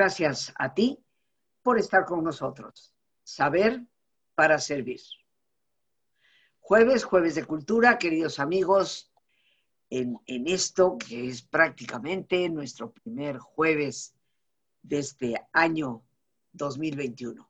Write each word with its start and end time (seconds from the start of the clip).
Gracias 0.00 0.50
a 0.56 0.72
ti 0.72 0.98
por 1.62 1.78
estar 1.78 2.06
con 2.06 2.24
nosotros. 2.24 2.94
Saber 3.22 3.84
para 4.34 4.58
servir. 4.58 5.02
Jueves, 6.58 7.04
jueves 7.04 7.34
de 7.34 7.44
cultura, 7.44 7.98
queridos 7.98 8.38
amigos, 8.38 9.12
en, 9.90 10.18
en, 10.24 10.48
esto 10.48 10.96
que 10.96 11.28
es 11.28 11.42
prácticamente 11.42 12.48
nuestro 12.48 12.90
primer 12.92 13.36
jueves 13.36 14.14
de 14.80 15.00
este 15.00 15.34
año 15.52 16.02
2021. 16.54 17.46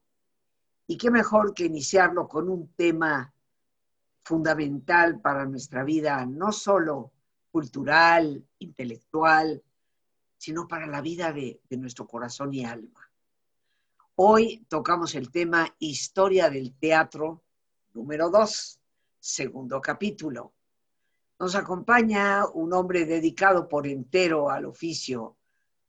Y 0.88 0.98
qué 0.98 1.08
mejor 1.08 1.54
que 1.54 1.66
iniciarlo 1.66 2.26
con 2.26 2.48
un 2.48 2.72
tema 2.74 3.32
fundamental 4.24 5.20
para 5.20 5.46
nuestra 5.46 5.84
vida, 5.84 6.26
no 6.26 6.50
solo 6.50 7.12
cultural, 7.52 8.44
intelectual, 8.58 9.62
sino 10.40 10.66
para 10.66 10.86
la 10.86 11.02
vida 11.02 11.34
de, 11.34 11.60
nuestro 11.72 12.06
corazón 12.06 12.54
y 12.54 12.64
alma. 12.64 13.10
Hoy 14.14 14.64
tocamos 14.70 15.14
el 15.14 15.30
tema 15.30 15.76
Historia 15.78 16.48
del 16.48 16.72
Teatro 16.78 17.44
número 17.92 18.30
2, 18.30 18.80
segundo 19.18 19.82
capítulo. 19.82 20.54
Nos 21.38 21.54
acompaña 21.54 22.46
un 22.54 22.72
hombre 22.72 23.04
dedicado 23.04 23.68
por 23.68 23.86
entero 23.86 24.48
al 24.48 24.64
oficio 24.64 25.36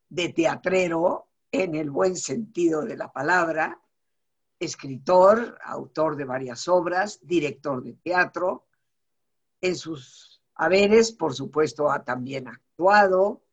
de 0.09 0.33
teatrero, 0.33 1.29
en 1.49 1.73
el 1.75 1.89
buen 1.89 2.17
sentido 2.17 2.81
de 2.81 2.97
la 2.97 3.09
palabra, 3.09 3.81
escritor, 4.59 5.57
autor 5.63 6.17
de 6.17 6.25
varias 6.25 6.67
obras, 6.67 7.21
director 7.23 7.81
de 7.81 7.93
teatro. 7.93 8.65
En 9.61 9.77
sus 9.77 10.41
haberes, 10.55 11.13
por 11.13 11.33
supuesto, 11.33 11.89
ha 11.89 12.03
también 12.03 12.49
actuado 12.49 13.43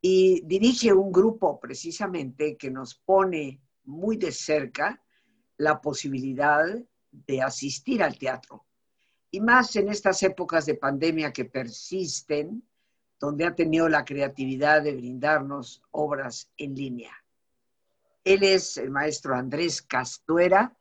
y 0.00 0.42
dirige 0.44 0.92
un 0.92 1.10
grupo 1.10 1.58
precisamente 1.58 2.56
que 2.56 2.70
nos 2.70 2.94
pone 2.94 3.60
muy 3.84 4.16
de 4.16 4.32
cerca 4.32 5.02
la 5.56 5.80
posibilidad 5.80 6.64
de 7.10 7.42
asistir 7.42 8.02
al 8.02 8.18
teatro. 8.18 8.66
Y 9.30 9.40
más 9.40 9.74
en 9.76 9.88
estas 9.88 10.22
épocas 10.22 10.66
de 10.66 10.74
pandemia 10.74 11.32
que 11.32 11.44
persisten, 11.44 12.62
donde 13.18 13.46
ha 13.46 13.54
tenido 13.54 13.88
la 13.88 14.04
creatividad 14.04 14.82
de 14.82 14.94
brindarnos 14.94 15.82
obras 15.90 16.50
en 16.56 16.74
línea. 16.74 17.12
Él 18.24 18.42
es 18.42 18.76
el 18.76 18.90
maestro 18.90 19.34
Andrés 19.34 19.82
Castuera, 19.82 20.76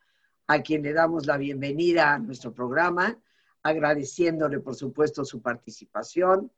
a 0.48 0.62
quien 0.62 0.84
le 0.84 0.94
damos 0.94 1.26
la 1.26 1.38
bienvenida 1.38 2.14
a 2.14 2.20
nuestro 2.20 2.54
programa, 2.54 3.18
agradeciéndole, 3.64 4.60
por 4.60 4.76
supuesto, 4.76 5.24
su 5.26 5.42
participación. 5.42 6.52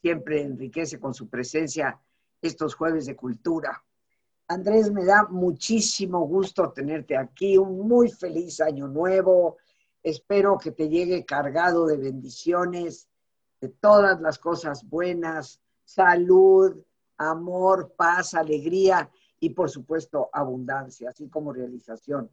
Siempre 0.00 0.42
enriquece 0.42 0.98
con 0.98 1.14
su 1.14 1.28
presencia 1.28 2.00
estos 2.40 2.74
jueves 2.74 3.06
de 3.06 3.16
cultura. 3.16 3.84
Andrés, 4.48 4.90
me 4.90 5.04
da 5.04 5.28
muchísimo 5.28 6.26
gusto 6.26 6.72
tenerte 6.72 7.16
aquí. 7.16 7.56
Un 7.56 7.86
muy 7.86 8.10
feliz 8.10 8.60
año 8.60 8.88
nuevo. 8.88 9.58
Espero 10.02 10.58
que 10.58 10.72
te 10.72 10.88
llegue 10.88 11.24
cargado 11.24 11.86
de 11.86 11.98
bendiciones, 11.98 13.08
de 13.60 13.68
todas 13.68 14.20
las 14.20 14.38
cosas 14.38 14.88
buenas, 14.88 15.60
salud, 15.84 16.82
amor, 17.18 17.92
paz, 17.96 18.34
alegría 18.34 19.10
y 19.38 19.50
por 19.50 19.68
supuesto 19.70 20.30
abundancia, 20.32 21.10
así 21.10 21.28
como 21.28 21.52
realización 21.52 22.30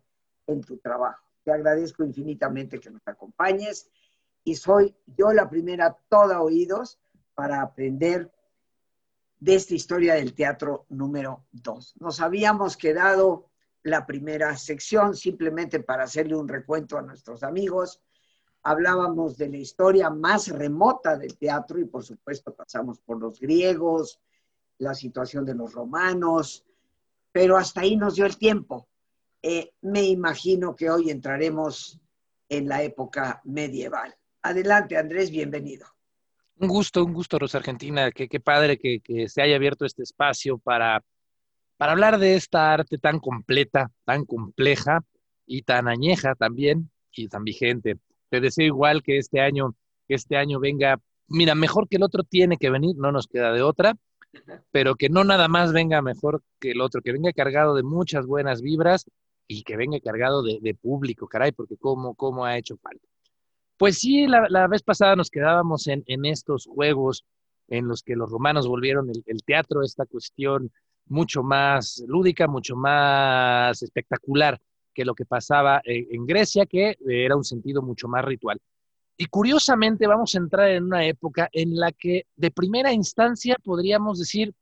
en 0.47 0.61
tu 0.61 0.77
trabajo. 0.77 1.25
Te 1.43 1.51
agradezco 1.51 2.03
infinitamente 2.03 2.79
que 2.79 2.89
nos 2.89 3.05
acompañes 3.05 3.89
y 4.43 4.55
soy 4.55 4.95
yo 5.05 5.33
la 5.33 5.49
primera 5.49 5.97
toda 6.09 6.41
oídos 6.41 6.99
para 7.37 7.61
aprender 7.61 8.31
de 9.39 9.53
esta 9.53 9.75
historia 9.75 10.15
del 10.15 10.33
teatro 10.33 10.87
número 10.89 11.45
dos. 11.51 11.93
Nos 11.99 12.19
habíamos 12.19 12.75
quedado 12.75 13.51
la 13.83 14.07
primera 14.07 14.57
sección 14.57 15.15
simplemente 15.15 15.79
para 15.81 16.05
hacerle 16.05 16.35
un 16.35 16.47
recuento 16.47 16.97
a 16.97 17.03
nuestros 17.03 17.43
amigos. 17.43 18.01
Hablábamos 18.63 19.37
de 19.37 19.49
la 19.49 19.57
historia 19.57 20.09
más 20.09 20.47
remota 20.47 21.15
del 21.15 21.37
teatro 21.37 21.79
y 21.79 21.85
por 21.85 22.03
supuesto 22.03 22.55
pasamos 22.55 22.99
por 23.01 23.19
los 23.19 23.39
griegos, 23.39 24.19
la 24.79 24.95
situación 24.95 25.45
de 25.45 25.53
los 25.53 25.73
romanos, 25.73 26.65
pero 27.31 27.55
hasta 27.55 27.81
ahí 27.81 27.97
nos 27.97 28.15
dio 28.15 28.25
el 28.25 28.39
tiempo. 28.39 28.87
Eh, 29.43 29.75
me 29.81 30.01
imagino 30.05 30.75
que 30.75 30.89
hoy 30.89 31.11
entraremos 31.11 32.01
en 32.49 32.67
la 32.67 32.81
época 32.81 33.41
medieval. 33.43 34.15
Adelante, 34.41 34.97
Andrés, 34.97 35.29
bienvenido. 35.29 35.96
Un 36.59 36.67
gusto, 36.67 37.03
un 37.03 37.13
gusto, 37.13 37.39
Rosa 37.39 37.59
Argentina. 37.59 38.11
Qué, 38.11 38.27
qué 38.27 38.39
padre 38.39 38.77
que, 38.77 38.99
que, 38.99 39.29
se 39.29 39.41
haya 39.41 39.55
abierto 39.55 39.85
este 39.85 40.03
espacio 40.03 40.57
para, 40.57 41.03
para 41.77 41.91
hablar 41.91 42.17
de 42.17 42.35
esta 42.35 42.73
arte 42.73 42.97
tan 42.97 43.19
completa, 43.19 43.91
tan 44.05 44.25
compleja 44.25 45.01
y 45.45 45.61
tan 45.63 45.87
añeja 45.87 46.35
también 46.35 46.89
y 47.11 47.27
tan 47.27 47.43
vigente. 47.43 47.97
Te 48.29 48.41
deseo 48.41 48.65
igual 48.65 49.03
que 49.03 49.17
este 49.17 49.39
año, 49.39 49.75
que 50.07 50.15
este 50.15 50.37
año 50.37 50.59
venga, 50.59 50.99
mira, 51.27 51.55
mejor 51.55 51.87
que 51.87 51.97
el 51.97 52.03
otro 52.03 52.23
tiene 52.23 52.57
que 52.57 52.69
venir, 52.69 52.95
no 52.97 53.11
nos 53.11 53.27
queda 53.27 53.51
de 53.53 53.61
otra 53.61 53.95
pero 54.71 54.95
que 54.95 55.09
no 55.09 55.23
nada 55.23 55.47
más 55.47 55.73
venga 55.73 56.01
mejor 56.01 56.43
que 56.59 56.71
el 56.71 56.81
otro, 56.81 57.01
que 57.01 57.11
venga 57.11 57.31
cargado 57.33 57.75
de 57.75 57.83
muchas 57.83 58.25
buenas 58.25 58.61
vibras 58.61 59.05
y 59.47 59.63
que 59.63 59.77
venga 59.77 59.99
cargado 59.99 60.43
de, 60.43 60.59
de 60.61 60.75
público, 60.75 61.27
caray, 61.27 61.51
porque 61.51 61.77
cómo, 61.77 62.15
cómo 62.15 62.45
ha 62.45 62.57
hecho 62.57 62.77
falta. 62.77 63.07
Pues 63.77 63.99
sí, 63.99 64.27
la, 64.27 64.47
la 64.49 64.67
vez 64.67 64.81
pasada 64.81 65.15
nos 65.15 65.29
quedábamos 65.29 65.87
en, 65.87 66.03
en, 66.07 66.25
estos 66.25 66.65
juegos 66.65 67.25
en 67.67 67.87
los 67.87 68.01
que 68.01 68.15
los 68.15 68.29
romanos 68.29 68.67
volvieron 68.67 69.09
el, 69.09 69.23
el 69.25 69.43
teatro, 69.43 69.83
esta 69.83 70.05
cuestión 70.05 70.71
mucho 71.09 71.43
más 71.43 72.03
lúdica, 72.07 72.47
mucho 72.47 72.75
más 72.75 73.81
espectacular 73.81 74.59
que 74.93 75.05
lo 75.05 75.13
que 75.13 75.25
pasaba 75.25 75.79
en, 75.83 76.25
Grecia, 76.25 76.65
que 76.65 76.97
era 77.07 77.35
un 77.35 77.43
sentido 77.43 77.81
mucho 77.81 78.07
más 78.07 78.25
ritual. 78.25 78.59
Y 79.15 79.27
curiosamente 79.27 80.07
vamos 80.07 80.33
a 80.33 80.39
entrar 80.39 80.71
en 80.71 80.85
una 80.85 81.05
época 81.05 81.49
en 81.51 81.75
la 81.75 81.91
que 81.91 82.25
de 82.35 82.51
primera 82.51 82.91
instancia 82.91 83.57
podríamos 83.63 84.19
decir, 84.19 84.53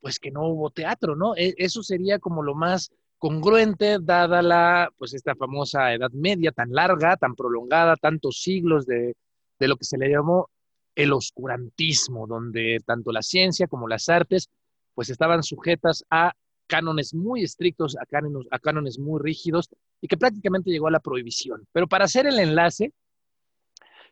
pues 0.00 0.18
que 0.18 0.32
no 0.32 0.46
hubo 0.48 0.70
teatro, 0.70 1.14
¿no? 1.14 1.36
E, 1.36 1.54
eso 1.58 1.82
sería 1.82 2.18
como 2.18 2.42
lo 2.42 2.54
más 2.56 2.90
congruente 3.18 3.98
dada 4.00 4.42
la, 4.42 4.90
pues 4.96 5.14
esta 5.14 5.34
famosa 5.34 5.92
Edad 5.92 6.10
Media 6.12 6.52
tan 6.52 6.70
larga, 6.72 7.16
tan 7.16 7.34
prolongada, 7.34 7.96
tantos 7.96 8.42
siglos 8.42 8.86
de, 8.86 9.14
de 9.58 9.68
lo 9.68 9.76
que 9.76 9.84
se 9.84 9.98
le 9.98 10.10
llamó 10.10 10.50
el 10.94 11.12
oscurantismo, 11.12 12.26
donde 12.26 12.80
tanto 12.84 13.12
la 13.12 13.22
ciencia 13.22 13.66
como 13.66 13.88
las 13.88 14.08
artes 14.08 14.48
pues 14.94 15.10
estaban 15.10 15.42
sujetas 15.42 16.04
a 16.10 16.32
cánones 16.66 17.14
muy 17.14 17.44
estrictos, 17.44 17.96
a 17.96 18.06
cánones, 18.06 18.46
a 18.50 18.58
cánones 18.58 18.98
muy 18.98 19.20
rígidos 19.20 19.68
y 20.00 20.08
que 20.08 20.16
prácticamente 20.16 20.70
llegó 20.70 20.88
a 20.88 20.90
la 20.90 21.00
prohibición. 21.00 21.66
Pero 21.72 21.86
para 21.86 22.06
hacer 22.06 22.26
el 22.26 22.38
enlace, 22.38 22.92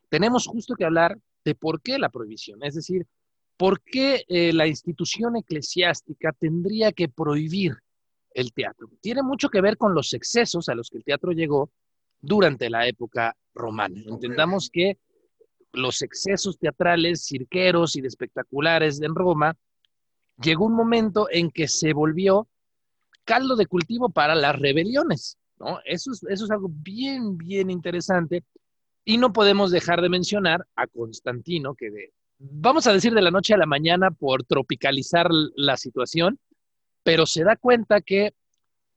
tenemos 0.09 0.45
justo 0.47 0.75
que 0.75 0.85
hablar 0.85 1.17
de 1.43 1.55
por 1.55 1.81
qué 1.81 1.99
la 1.99 2.09
prohibición, 2.09 2.63
es 2.63 2.75
decir, 2.75 3.05
por 3.57 3.81
qué 3.81 4.25
eh, 4.27 4.53
la 4.53 4.67
institución 4.67 5.35
eclesiástica 5.37 6.33
tendría 6.33 6.91
que 6.91 7.07
prohibir 7.07 7.77
el 8.35 8.53
teatro. 8.53 8.89
Tiene 9.01 9.23
mucho 9.23 9.49
que 9.49 9.61
ver 9.61 9.77
con 9.77 9.95
los 9.95 10.13
excesos 10.13 10.69
a 10.69 10.75
los 10.75 10.89
que 10.89 10.97
el 10.97 11.03
teatro 11.03 11.31
llegó 11.31 11.71
durante 12.21 12.69
la 12.69 12.85
época 12.85 13.35
romana. 13.53 13.99
Entendamos 14.05 14.69
que 14.69 14.99
los 15.71 16.01
excesos 16.01 16.59
teatrales, 16.59 17.25
cirqueros 17.25 17.95
y 17.95 18.01
de 18.01 18.09
espectaculares 18.09 19.01
en 19.01 19.15
Roma, 19.15 19.55
llegó 20.41 20.65
un 20.65 20.75
momento 20.75 21.27
en 21.31 21.49
que 21.49 21.67
se 21.67 21.93
volvió 21.93 22.47
caldo 23.23 23.55
de 23.55 23.65
cultivo 23.65 24.09
para 24.09 24.35
las 24.35 24.59
rebeliones. 24.59 25.37
¿no? 25.57 25.79
Eso, 25.85 26.11
es, 26.11 26.23
eso 26.29 26.45
es 26.45 26.51
algo 26.51 26.69
bien, 26.69 27.37
bien 27.37 27.69
interesante 27.69 28.43
y 29.05 29.17
no 29.17 29.31
podemos 29.31 29.71
dejar 29.71 30.01
de 30.01 30.09
mencionar 30.09 30.67
a 30.75 30.87
Constantino, 30.87 31.75
que 31.75 31.89
de, 31.89 32.13
vamos 32.39 32.85
a 32.87 32.93
decir 32.93 33.13
de 33.13 33.21
la 33.21 33.31
noche 33.31 33.53
a 33.53 33.57
la 33.57 33.65
mañana 33.65 34.11
por 34.11 34.43
tropicalizar 34.43 35.29
la 35.55 35.77
situación, 35.77 36.39
pero 37.05 37.27
se 37.27 37.43
da 37.43 37.55
cuenta 37.55 38.01
que 38.01 38.33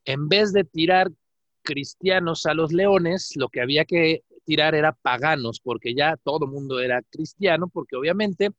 en 0.06 0.30
vez 0.30 0.54
de 0.54 0.64
tirar 0.64 1.12
cristianos 1.60 2.46
a 2.46 2.54
los 2.54 2.72
leones, 2.72 3.36
lo 3.36 3.50
que 3.50 3.60
había 3.60 3.84
que 3.84 4.24
tirar 4.46 4.74
era 4.74 4.92
paganos, 4.92 5.60
porque 5.60 5.94
ya 5.94 6.16
todo 6.16 6.46
mundo 6.46 6.80
era 6.80 7.02
cristiano, 7.02 7.68
porque 7.68 7.96
obviamente 7.96 8.52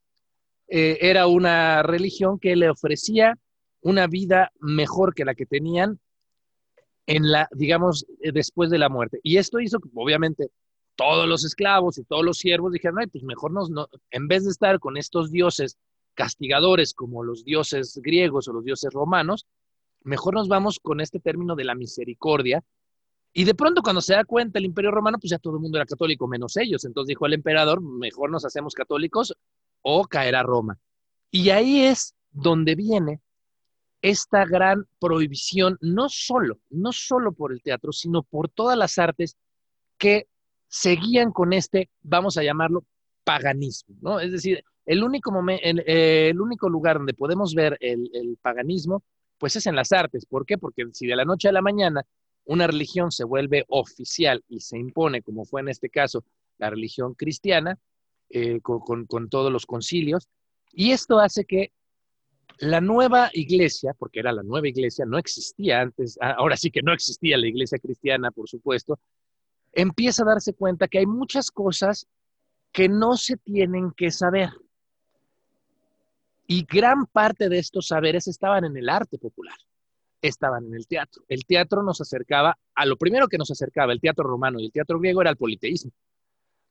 eh, 0.68 1.00
era 1.02 1.26
una 1.26 1.82
religión 1.82 2.38
que 2.38 2.56
le 2.56 2.70
ofrecía 2.70 3.40
una 3.82 4.06
vida 4.06 4.52
mejor 4.60 5.16
que 5.16 5.26
la 5.26 5.34
que 5.34 5.48
tenían 5.48 6.00
en 7.08 7.32
la, 7.32 7.50
digamos, 7.52 8.06
eh, 8.22 8.32
después 8.32 8.70
de 8.70 8.78
la 8.78 8.88
muerte. 8.88 9.20
Y 9.24 9.38
esto 9.38 9.60
hizo 9.60 9.80
que, 9.80 9.90
obviamente, 9.96 10.52
todos 10.96 11.28
los 11.28 11.44
esclavos 11.44 11.98
y 11.98 12.04
todos 12.04 12.24
los 12.24 12.38
siervos 12.38 12.72
dijeron, 12.72 13.00
ay, 13.00 13.08
pues 13.08 13.24
mejor 13.24 13.52
nos, 13.52 13.72
no, 13.72 13.88
en 14.12 14.28
vez 14.28 14.44
de 14.44 14.52
estar 14.52 14.80
con 14.80 14.96
estos 14.96 15.32
dioses 15.32 15.80
castigadores 16.20 16.94
como 16.94 17.24
los 17.24 17.46
dioses 17.46 17.98
griegos 18.04 18.50
o 18.50 18.52
los 18.52 18.66
dioses 18.66 18.92
romanos, 18.92 19.48
mejor 20.04 20.34
nos 20.34 20.50
vamos 20.50 20.78
con 20.82 21.00
este 21.00 21.22
término 21.22 21.56
de 21.56 21.64
la 21.64 21.76
misericordia. 21.76 22.62
Y 23.32 23.46
de 23.46 23.56
pronto 23.56 23.82
cuando 23.82 24.02
se 24.02 24.16
da 24.16 24.26
cuenta 24.26 24.60
el 24.60 24.66
imperio 24.66 24.92
romano, 24.92 25.18
pues 25.18 25.32
ya 25.32 25.40
todo 25.40 25.54
el 25.54 25.62
mundo 25.62 25.78
era 25.78 25.86
católico, 25.86 26.28
menos 26.28 26.58
ellos. 26.58 26.84
Entonces 26.84 27.08
dijo 27.08 27.26
el 27.26 27.36
emperador, 27.36 27.82
mejor 27.82 28.32
nos 28.32 28.44
hacemos 28.44 28.74
católicos 28.74 29.34
o 29.82 30.04
caerá 30.08 30.44
Roma. 30.44 30.78
Y 31.32 31.52
ahí 31.52 31.84
es 31.84 32.14
donde 32.32 32.76
viene 32.76 33.22
esta 34.02 34.44
gran 34.44 34.88
prohibición, 35.00 35.78
no 35.80 36.10
solo, 36.10 36.60
no 36.70 36.92
solo 36.92 37.32
por 37.32 37.54
el 37.54 37.62
teatro, 37.62 37.94
sino 37.94 38.24
por 38.24 38.50
todas 38.50 38.78
las 38.78 38.98
artes 38.98 39.38
que 39.98 40.28
seguían 40.68 41.32
con 41.32 41.54
este, 41.54 41.90
vamos 42.02 42.38
a 42.38 42.44
llamarlo, 42.44 42.84
paganismo, 43.24 43.96
¿no? 44.02 44.20
Es 44.20 44.34
decir, 44.34 44.66
el 44.90 45.04
único, 45.04 45.32
eh, 45.48 46.30
el, 46.32 46.42
único 46.42 46.68
lugar 46.68 46.98
donde 46.98 47.14
podemos 47.14 47.54
ver 47.54 47.78
el, 47.80 48.10
el, 48.12 48.40
paganismo, 48.42 49.04
pues 49.38 49.56
es 49.56 49.68
en 49.68 49.76
las 49.76 49.92
artes. 49.92 50.26
¿Por 50.26 50.48
qué? 50.48 50.58
Porque 50.58 50.84
si 50.94 51.06
de 51.06 51.16
la 51.16 51.26
noche 51.26 51.48
a 51.48 51.52
la 51.52 51.62
mañana 51.62 52.04
una 52.46 52.66
religión 52.66 53.12
se 53.12 53.24
vuelve 53.24 53.66
oficial 53.68 54.44
y 54.50 54.62
se 54.62 54.80
impone, 54.80 55.22
como 55.22 55.46
fue 55.46 55.62
en 55.62 55.70
este 55.70 55.92
caso 55.92 56.24
la 56.58 56.72
religión 56.72 57.14
cristiana, 57.14 57.78
eh, 58.32 58.62
con, 58.62 59.30
todos 59.30 59.52
los 59.52 59.68
concilios, 59.68 60.28
y 60.72 60.90
esto 60.90 61.20
hace 61.20 61.46
que 61.46 61.72
la 62.58 62.82
nueva 62.82 63.30
iglesia, 63.34 63.94
porque 63.94 64.22
era 64.22 64.32
la 64.32 64.42
nueva 64.42 64.70
iglesia, 64.70 65.06
no 65.06 65.20
existía 65.20 65.82
antes, 65.82 66.18
ah, 66.20 66.32
ahora 66.32 66.58
sí 66.58 66.72
que 66.72 66.82
no 66.82 66.94
existía 66.94 67.38
la 67.38 67.46
iglesia 67.46 67.78
cristiana, 67.78 68.32
por 68.32 68.50
supuesto, 68.50 68.98
empieza 69.72 70.24
a 70.24 70.30
darse 70.34 70.54
cuenta 70.54 70.88
que 70.88 70.98
hay 70.98 71.06
muchas 71.06 71.52
cosas 71.52 72.08
que 72.72 72.90
no 72.90 73.18
se 73.18 73.38
tienen 73.38 73.92
que 73.92 74.10
saber. 74.10 74.50
Y 76.50 76.66
gran 76.66 77.06
parte 77.06 77.48
de 77.48 77.60
estos 77.60 77.88
saberes 77.88 78.28
estaban 78.28 78.66
en 78.66 78.76
el 78.76 78.90
arte 78.90 79.18
popular 79.18 79.56
estaban 80.22 80.66
en 80.66 80.76
el 80.76 80.88
teatro. 80.88 81.24
El 81.28 81.46
teatro 81.46 81.84
nos 81.84 82.02
acercaba, 82.02 82.58
a 82.76 82.86
lo 82.86 82.98
primero 82.98 83.28
que 83.28 83.38
nos 83.38 83.52
acercaba 83.52 83.94
el 83.94 84.02
teatro 84.02 84.28
romano 84.28 84.60
y 84.60 84.66
el 84.66 84.72
teatro 84.72 85.00
griego 85.00 85.22
era 85.22 85.32
el 85.32 85.38
politeísmo. 85.38 85.92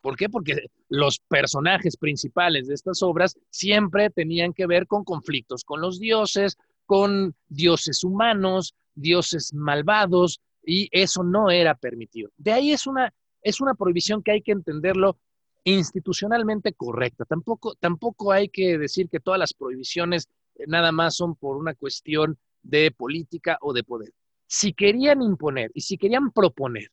¿Por 0.00 0.16
qué? 0.16 0.28
Porque 0.28 0.66
los 0.88 1.18
personajes 1.18 1.96
principales 1.96 2.68
de 2.68 2.74
estas 2.74 3.02
obras 3.02 3.36
siempre 3.50 4.10
tenían 4.10 4.52
que 4.52 4.66
ver 4.66 4.86
con 4.86 5.04
conflictos 5.04 5.64
con 5.64 5.80
los 5.80 5.98
dioses, 5.98 6.56
con 6.86 7.34
dioses 7.48 8.04
humanos, 8.04 8.74
dioses 8.94 9.52
malvados, 9.52 10.40
y 10.64 10.88
eso 10.92 11.24
no 11.24 11.50
era 11.50 11.74
permitido. 11.74 12.30
De 12.36 12.52
ahí 12.52 12.72
es 12.72 12.86
una, 12.86 13.12
es 13.42 13.60
una 13.60 13.74
prohibición 13.74 14.22
que 14.22 14.32
hay 14.32 14.42
que 14.42 14.52
entenderlo 14.52 15.18
institucionalmente 15.64 16.72
correcta. 16.72 17.24
Tampoco, 17.24 17.74
tampoco 17.74 18.32
hay 18.32 18.48
que 18.48 18.78
decir 18.78 19.08
que 19.08 19.20
todas 19.20 19.38
las 19.38 19.54
prohibiciones 19.54 20.28
nada 20.66 20.92
más 20.92 21.16
son 21.16 21.34
por 21.34 21.56
una 21.56 21.74
cuestión 21.74 22.38
de 22.62 22.90
política 22.90 23.58
o 23.60 23.72
de 23.72 23.84
poder. 23.84 24.12
Si 24.46 24.72
querían 24.72 25.22
imponer 25.22 25.70
y 25.74 25.82
si 25.82 25.98
querían 25.98 26.30
proponer 26.32 26.90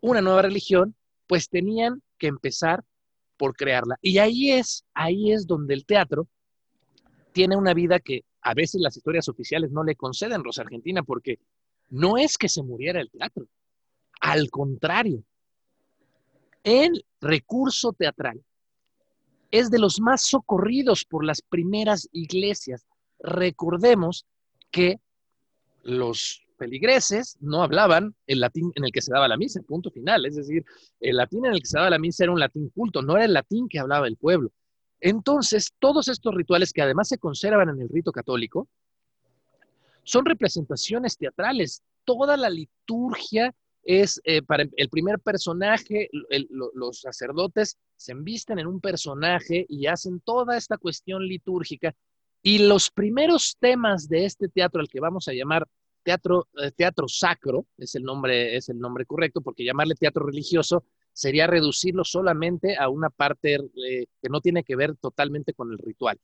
una 0.00 0.20
nueva 0.20 0.42
religión, 0.42 0.94
pues 1.26 1.48
tenían 1.48 2.02
que 2.18 2.26
empezar 2.26 2.84
por 3.36 3.56
crearla. 3.56 3.96
Y 4.02 4.18
ahí 4.18 4.52
es, 4.52 4.84
ahí 4.94 5.32
es 5.32 5.46
donde 5.46 5.74
el 5.74 5.86
teatro 5.86 6.28
tiene 7.32 7.56
una 7.56 7.74
vida 7.74 8.00
que 8.00 8.24
a 8.42 8.54
veces 8.54 8.80
las 8.80 8.96
historias 8.96 9.28
oficiales 9.28 9.70
no 9.70 9.84
le 9.84 9.94
conceden, 9.94 10.44
Rosa 10.44 10.62
Argentina, 10.62 11.02
porque 11.02 11.38
no 11.90 12.18
es 12.18 12.36
que 12.36 12.48
se 12.48 12.62
muriera 12.62 13.00
el 13.00 13.10
teatro. 13.10 13.46
Al 14.20 14.50
contrario, 14.50 15.22
el 16.64 17.04
recurso 17.20 17.92
teatral 17.92 18.42
es 19.50 19.70
de 19.70 19.78
los 19.78 20.00
más 20.00 20.22
socorridos 20.22 21.04
por 21.04 21.24
las 21.24 21.40
primeras 21.40 22.08
iglesias. 22.12 22.86
Recordemos 23.18 24.26
que 24.70 25.00
los 25.82 26.42
feligreses 26.58 27.38
no 27.40 27.62
hablaban 27.62 28.14
el 28.26 28.40
latín 28.40 28.72
en 28.74 28.84
el 28.84 28.92
que 28.92 29.00
se 29.00 29.12
daba 29.12 29.28
la 29.28 29.36
misa, 29.36 29.60
punto 29.62 29.90
final. 29.90 30.26
Es 30.26 30.36
decir, 30.36 30.64
el 31.00 31.16
latín 31.16 31.46
en 31.46 31.54
el 31.54 31.60
que 31.60 31.66
se 31.66 31.78
daba 31.78 31.90
la 31.90 31.98
misa 31.98 32.24
era 32.24 32.32
un 32.32 32.40
latín 32.40 32.68
culto, 32.70 33.00
no 33.00 33.16
era 33.16 33.24
el 33.24 33.32
latín 33.32 33.68
que 33.68 33.78
hablaba 33.78 34.06
el 34.06 34.16
pueblo. 34.16 34.50
Entonces, 35.00 35.72
todos 35.78 36.08
estos 36.08 36.34
rituales 36.34 36.72
que 36.72 36.82
además 36.82 37.08
se 37.08 37.18
conservan 37.18 37.68
en 37.68 37.80
el 37.80 37.88
rito 37.88 38.12
católico, 38.12 38.68
son 40.02 40.24
representaciones 40.24 41.16
teatrales. 41.16 41.82
Toda 42.04 42.36
la 42.36 42.50
liturgia 42.50 43.54
es 43.82 44.20
eh, 44.24 44.42
para 44.42 44.64
el 44.76 44.88
primer 44.88 45.18
personaje, 45.18 46.10
los 46.74 47.00
sacerdotes 47.00 47.78
se 47.96 48.12
embisten 48.12 48.58
en 48.58 48.66
un 48.66 48.80
personaje 48.80 49.64
y 49.68 49.86
hacen 49.86 50.20
toda 50.20 50.56
esta 50.56 50.76
cuestión 50.76 51.26
litúrgica 51.26 51.94
y 52.42 52.58
los 52.58 52.90
primeros 52.90 53.56
temas 53.58 54.08
de 54.08 54.24
este 54.24 54.48
teatro, 54.48 54.80
al 54.80 54.88
que 54.88 55.00
vamos 55.00 55.28
a 55.28 55.32
llamar 55.32 55.66
teatro, 56.02 56.48
eh, 56.62 56.70
teatro 56.70 57.08
sacro, 57.08 57.66
es 57.76 57.94
el, 57.94 58.04
nombre, 58.04 58.56
es 58.56 58.68
el 58.68 58.78
nombre 58.78 59.04
correcto, 59.04 59.40
porque 59.40 59.64
llamarle 59.64 59.94
teatro 59.94 60.24
religioso 60.24 60.84
sería 61.12 61.46
reducirlo 61.46 62.04
solamente 62.04 62.76
a 62.76 62.88
una 62.88 63.10
parte 63.10 63.56
eh, 63.56 64.06
que 64.22 64.28
no 64.28 64.40
tiene 64.40 64.62
que 64.62 64.76
ver 64.76 64.96
totalmente 64.96 65.52
con 65.52 65.72
el 65.72 65.78
ritual. 65.78 66.18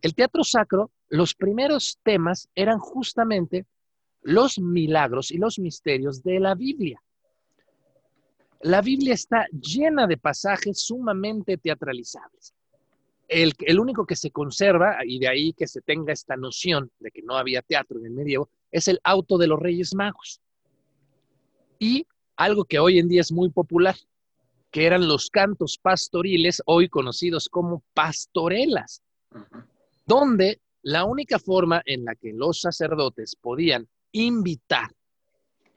El 0.00 0.14
teatro 0.14 0.44
sacro, 0.44 0.90
los 1.08 1.34
primeros 1.34 1.98
temas 2.02 2.48
eran 2.54 2.78
justamente 2.78 3.66
los 4.24 4.58
milagros 4.58 5.30
y 5.30 5.38
los 5.38 5.58
misterios 5.58 6.22
de 6.22 6.40
la 6.40 6.54
Biblia. 6.54 7.00
La 8.60 8.82
Biblia 8.82 9.14
está 9.14 9.46
llena 9.52 10.06
de 10.06 10.16
pasajes 10.16 10.80
sumamente 10.80 11.56
teatralizables 11.56 12.54
el, 13.28 13.80
único 13.80 14.06
que 14.06 14.16
se 14.16 14.30
conserva, 14.30 14.98
y 15.04 15.18
de 15.18 15.28
ahí 15.28 15.52
que 15.52 15.66
se 15.66 15.80
tenga 15.80 16.12
esta 16.12 16.36
noción 16.36 16.90
de 16.98 17.10
que 17.10 17.22
no 17.22 17.36
había 17.36 17.62
teatro 17.62 17.98
en 17.98 18.06
el 18.06 18.12
medievo, 18.12 18.48
es 18.70 18.88
el 18.88 19.00
auto 19.04 19.38
de 19.38 19.46
los 19.46 19.58
Reyes 19.58 19.94
Magos. 19.94 20.40
Y 21.78 22.06
algo 22.36 22.64
que 22.64 22.78
hoy 22.78 22.98
en 22.98 23.08
día 23.08 23.20
es 23.20 23.32
muy 23.32 23.50
popular, 23.50 23.96
que 24.70 24.86
eran 24.86 25.08
los 25.08 25.30
cantos 25.30 25.78
pastoriles, 25.78 26.62
hoy 26.66 26.88
conocidos 26.88 27.48
como 27.48 27.82
pastorelas, 27.94 29.02
donde 30.06 30.60
la 30.82 31.04
única 31.04 31.38
forma 31.38 31.82
en 31.86 32.04
la 32.04 32.14
que 32.14 32.32
los 32.32 32.60
sacerdotes 32.60 33.36
podían 33.36 33.88
invitar 34.14 34.90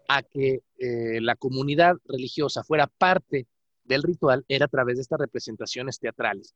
a 0.07 0.23
que 0.23 0.61
eh, 0.79 1.19
la 1.21 1.35
comunidad 1.35 1.97
religiosa 2.05 2.63
fuera 2.63 2.87
parte 2.87 3.45
del 3.83 4.01
ritual 4.03 4.45
era 4.47 4.65
a 4.65 4.69
través 4.69 4.95
de 4.95 5.01
estas 5.01 5.19
representaciones 5.19 5.99
teatrales 5.99 6.55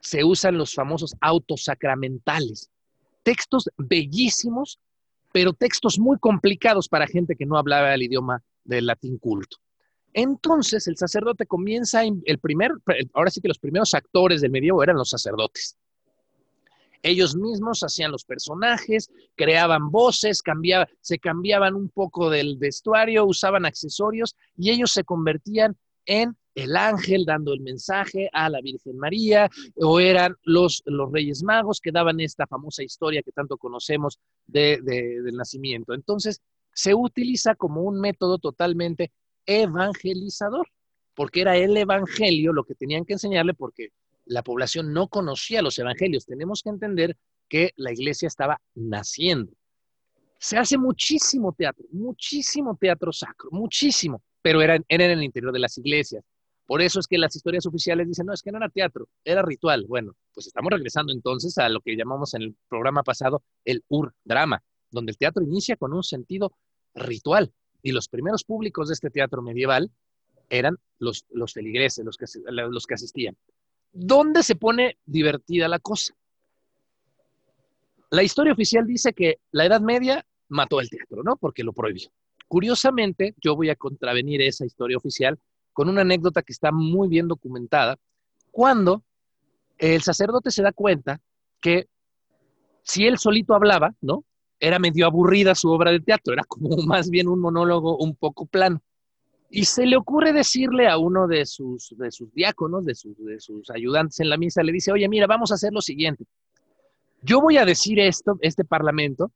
se 0.00 0.24
usan 0.24 0.58
los 0.58 0.74
famosos 0.74 1.14
autos 1.20 1.64
sacramentales. 1.64 2.70
Textos 3.22 3.68
bellísimos, 3.76 4.78
pero 5.32 5.52
textos 5.52 5.98
muy 5.98 6.18
complicados 6.18 6.88
para 6.88 7.06
gente 7.06 7.36
que 7.36 7.46
no 7.46 7.58
hablaba 7.58 7.94
el 7.94 8.02
idioma 8.02 8.42
del 8.64 8.86
latín 8.86 9.18
culto. 9.18 9.58
Entonces 10.14 10.86
el 10.88 10.96
sacerdote 10.96 11.46
comienza, 11.46 12.02
el 12.02 12.38
primer, 12.38 12.72
ahora 13.12 13.30
sí 13.30 13.40
que 13.40 13.48
los 13.48 13.58
primeros 13.58 13.94
actores 13.94 14.40
del 14.40 14.50
medievo 14.50 14.82
eran 14.82 14.96
los 14.96 15.10
sacerdotes. 15.10 15.76
Ellos 17.02 17.36
mismos 17.36 17.82
hacían 17.82 18.10
los 18.10 18.24
personajes, 18.24 19.10
creaban 19.36 19.90
voces, 19.90 20.42
se 21.00 21.18
cambiaban 21.18 21.74
un 21.74 21.88
poco 21.88 22.30
del 22.30 22.56
vestuario, 22.58 23.24
usaban 23.24 23.64
accesorios 23.64 24.34
y 24.56 24.70
ellos 24.70 24.92
se 24.92 25.04
convertían 25.04 25.76
en 26.06 26.36
el 26.54 26.76
ángel 26.76 27.24
dando 27.24 27.52
el 27.52 27.60
mensaje 27.60 28.28
a 28.32 28.48
la 28.48 28.60
Virgen 28.60 28.96
María, 28.98 29.48
o 29.76 30.00
eran 30.00 30.34
los, 30.42 30.82
los 30.86 31.12
Reyes 31.12 31.44
Magos 31.44 31.80
que 31.80 31.92
daban 31.92 32.18
esta 32.18 32.48
famosa 32.48 32.82
historia 32.82 33.22
que 33.22 33.30
tanto 33.30 33.58
conocemos 33.58 34.18
de, 34.46 34.80
del 34.82 35.36
nacimiento. 35.36 35.94
Entonces, 35.94 36.40
se 36.72 36.94
utiliza 36.94 37.54
como 37.54 37.82
un 37.82 38.00
método 38.00 38.38
totalmente 38.38 39.12
evangelizador, 39.46 40.66
porque 41.14 41.42
era 41.42 41.56
el 41.56 41.76
evangelio 41.76 42.52
lo 42.52 42.64
que 42.64 42.74
tenían 42.74 43.04
que 43.04 43.12
enseñarle, 43.12 43.54
porque 43.54 43.90
la 44.28 44.42
población 44.42 44.92
no 44.92 45.08
conocía 45.08 45.62
los 45.62 45.78
evangelios. 45.78 46.26
Tenemos 46.26 46.62
que 46.62 46.70
entender 46.70 47.16
que 47.48 47.72
la 47.76 47.92
iglesia 47.92 48.26
estaba 48.26 48.60
naciendo. 48.74 49.52
Se 50.38 50.56
hace 50.56 50.78
muchísimo 50.78 51.52
teatro, 51.52 51.86
muchísimo 51.90 52.76
teatro 52.76 53.12
sacro, 53.12 53.50
muchísimo, 53.50 54.22
pero 54.42 54.60
era, 54.62 54.78
era 54.86 55.04
en 55.06 55.10
el 55.10 55.24
interior 55.24 55.52
de 55.52 55.58
las 55.58 55.76
iglesias. 55.78 56.24
Por 56.66 56.82
eso 56.82 57.00
es 57.00 57.06
que 57.06 57.16
las 57.16 57.34
historias 57.34 57.64
oficiales 57.64 58.06
dicen, 58.06 58.26
no, 58.26 58.34
es 58.34 58.42
que 58.42 58.52
no 58.52 58.58
era 58.58 58.68
teatro, 58.68 59.08
era 59.24 59.40
ritual. 59.42 59.86
Bueno, 59.88 60.14
pues 60.34 60.46
estamos 60.46 60.70
regresando 60.70 61.12
entonces 61.12 61.56
a 61.56 61.68
lo 61.70 61.80
que 61.80 61.96
llamamos 61.96 62.34
en 62.34 62.42
el 62.42 62.56
programa 62.68 63.02
pasado 63.02 63.42
el 63.64 63.82
ur-drama, 63.88 64.62
donde 64.90 65.12
el 65.12 65.16
teatro 65.16 65.42
inicia 65.42 65.76
con 65.76 65.94
un 65.94 66.02
sentido 66.02 66.52
ritual. 66.94 67.52
Y 67.82 67.92
los 67.92 68.08
primeros 68.08 68.44
públicos 68.44 68.88
de 68.88 68.94
este 68.94 69.08
teatro 69.08 69.40
medieval 69.40 69.90
eran 70.50 70.76
los, 70.98 71.24
los 71.30 71.54
feligreses, 71.54 72.04
los 72.04 72.18
que, 72.18 72.26
los 72.50 72.86
que 72.86 72.94
asistían. 72.94 73.36
¿Dónde 73.92 74.42
se 74.42 74.56
pone 74.56 74.98
divertida 75.04 75.68
la 75.68 75.78
cosa? 75.78 76.14
La 78.10 78.22
historia 78.22 78.52
oficial 78.52 78.86
dice 78.86 79.12
que 79.12 79.38
la 79.50 79.66
Edad 79.66 79.80
Media 79.80 80.24
mató 80.48 80.80
el 80.80 80.88
teatro, 80.88 81.22
¿no? 81.22 81.36
Porque 81.36 81.62
lo 81.62 81.72
prohibió. 81.72 82.08
Curiosamente, 82.46 83.34
yo 83.42 83.54
voy 83.54 83.68
a 83.70 83.76
contravenir 83.76 84.40
esa 84.40 84.64
historia 84.64 84.96
oficial 84.96 85.38
con 85.72 85.88
una 85.88 86.00
anécdota 86.00 86.42
que 86.42 86.52
está 86.52 86.72
muy 86.72 87.08
bien 87.08 87.28
documentada, 87.28 87.96
cuando 88.50 89.04
el 89.76 90.02
sacerdote 90.02 90.50
se 90.50 90.62
da 90.62 90.72
cuenta 90.72 91.20
que 91.60 91.88
si 92.82 93.06
él 93.06 93.18
solito 93.18 93.54
hablaba, 93.54 93.94
¿no? 94.00 94.24
Era 94.58 94.78
medio 94.78 95.06
aburrida 95.06 95.54
su 95.54 95.70
obra 95.70 95.92
de 95.92 96.00
teatro, 96.00 96.32
era 96.32 96.42
como 96.44 96.70
más 96.86 97.10
bien 97.10 97.28
un 97.28 97.40
monólogo 97.40 97.96
un 97.98 98.16
poco 98.16 98.46
plano. 98.46 98.82
Y 99.50 99.64
se 99.64 99.86
le 99.86 99.96
ocurre 99.96 100.32
decirle 100.32 100.88
a 100.88 100.98
uno 100.98 101.26
de 101.26 101.46
sus, 101.46 101.94
de 101.96 102.10
sus 102.10 102.32
diáconos, 102.34 102.84
de 102.84 102.94
sus, 102.94 103.16
de 103.24 103.40
sus 103.40 103.70
ayudantes 103.70 104.20
en 104.20 104.28
la 104.28 104.36
misa, 104.36 104.62
le 104.62 104.72
dice, 104.72 104.92
oye, 104.92 105.08
mira, 105.08 105.26
vamos 105.26 105.50
a 105.50 105.54
hacer 105.54 105.72
lo 105.72 105.80
siguiente. 105.80 106.24
yo 107.22 107.40
voy 107.40 107.56
a 107.56 107.64
decir 107.64 107.98
esto, 107.98 108.38
este 108.42 108.64
parlamento, 108.64 109.32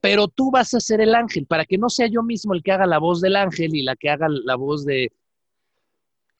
pero 0.00 0.26
tú 0.26 0.50
vas 0.50 0.74
a 0.74 0.80
ser 0.80 1.00
el 1.00 1.14
ángel, 1.14 1.46
para 1.46 1.64
que 1.64 1.78
no 1.78 1.88
sea 1.88 2.08
yo 2.08 2.22
mismo 2.22 2.54
el 2.54 2.62
que 2.62 2.72
haga 2.72 2.86
la 2.86 2.98
voz 2.98 3.20
del 3.20 3.36
ángel 3.36 3.74
y 3.76 3.82
la 3.82 3.94
que 3.94 4.10
haga 4.10 4.26
la 4.28 4.56
voz 4.56 4.84
de... 4.84 5.12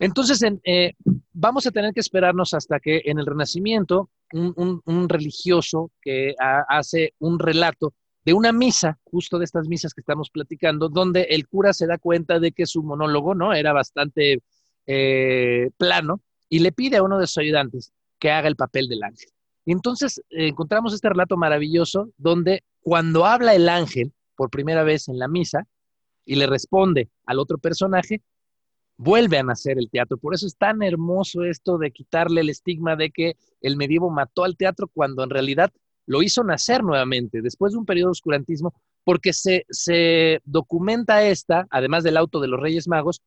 Entonces, 0.00 0.42
eh, 0.64 0.94
vamos 1.32 1.66
a 1.66 1.70
tener 1.70 1.94
que 1.94 2.00
esperarnos 2.00 2.54
hasta 2.54 2.80
que 2.80 3.02
en 3.04 3.20
el 3.20 3.26
Renacimiento 3.26 4.10
un, 4.32 5.08
religioso 5.08 5.92
que 6.00 6.34
hace 6.68 7.14
un 7.20 7.38
relato 7.38 7.94
de 8.24 8.32
una 8.32 8.52
misa, 8.52 8.98
justo 9.04 9.38
de 9.38 9.44
estas 9.44 9.68
misas 9.68 9.94
que 9.94 10.00
estamos 10.00 10.30
platicando, 10.30 10.88
donde 10.88 11.22
el 11.22 11.48
cura 11.48 11.72
se 11.72 11.86
da 11.86 11.98
cuenta 11.98 12.38
de 12.38 12.52
que 12.52 12.66
su 12.66 12.82
monólogo 12.82 13.34
no 13.34 13.52
era 13.52 13.72
bastante 13.72 14.42
eh, 14.86 15.70
plano 15.76 16.20
y 16.48 16.60
le 16.60 16.72
pide 16.72 16.98
a 16.98 17.02
uno 17.02 17.18
de 17.18 17.26
sus 17.26 17.38
ayudantes 17.38 17.92
que 18.18 18.30
haga 18.30 18.48
el 18.48 18.56
papel 18.56 18.88
del 18.88 19.02
ángel. 19.02 19.28
Y 19.64 19.72
entonces 19.72 20.18
eh, 20.30 20.48
encontramos 20.48 20.94
este 20.94 21.08
relato 21.08 21.36
maravilloso 21.36 22.10
donde 22.16 22.62
cuando 22.80 23.26
habla 23.26 23.54
el 23.54 23.68
ángel 23.68 24.12
por 24.36 24.50
primera 24.50 24.82
vez 24.82 25.08
en 25.08 25.18
la 25.18 25.28
misa 25.28 25.66
y 26.24 26.36
le 26.36 26.46
responde 26.46 27.10
al 27.26 27.38
otro 27.38 27.58
personaje, 27.58 28.22
vuelve 28.96 29.38
a 29.38 29.42
nacer 29.42 29.78
el 29.78 29.90
teatro. 29.90 30.16
Por 30.16 30.34
eso 30.34 30.46
es 30.46 30.56
tan 30.56 30.82
hermoso 30.82 31.44
esto 31.44 31.78
de 31.78 31.90
quitarle 31.90 32.42
el 32.42 32.50
estigma 32.50 32.96
de 32.96 33.10
que 33.10 33.36
el 33.60 33.76
medievo 33.76 34.10
mató 34.10 34.44
al 34.44 34.56
teatro 34.56 34.88
cuando 34.88 35.24
en 35.24 35.30
realidad 35.30 35.72
lo 36.06 36.22
hizo 36.22 36.44
nacer 36.44 36.82
nuevamente 36.82 37.42
después 37.42 37.72
de 37.72 37.78
un 37.78 37.86
periodo 37.86 38.08
de 38.08 38.12
oscurantismo, 38.12 38.74
porque 39.04 39.32
se, 39.32 39.66
se 39.70 40.40
documenta 40.44 41.24
esta, 41.24 41.66
además 41.70 42.04
del 42.04 42.16
auto 42.16 42.40
de 42.40 42.48
los 42.48 42.60
Reyes 42.60 42.88
Magos, 42.88 43.22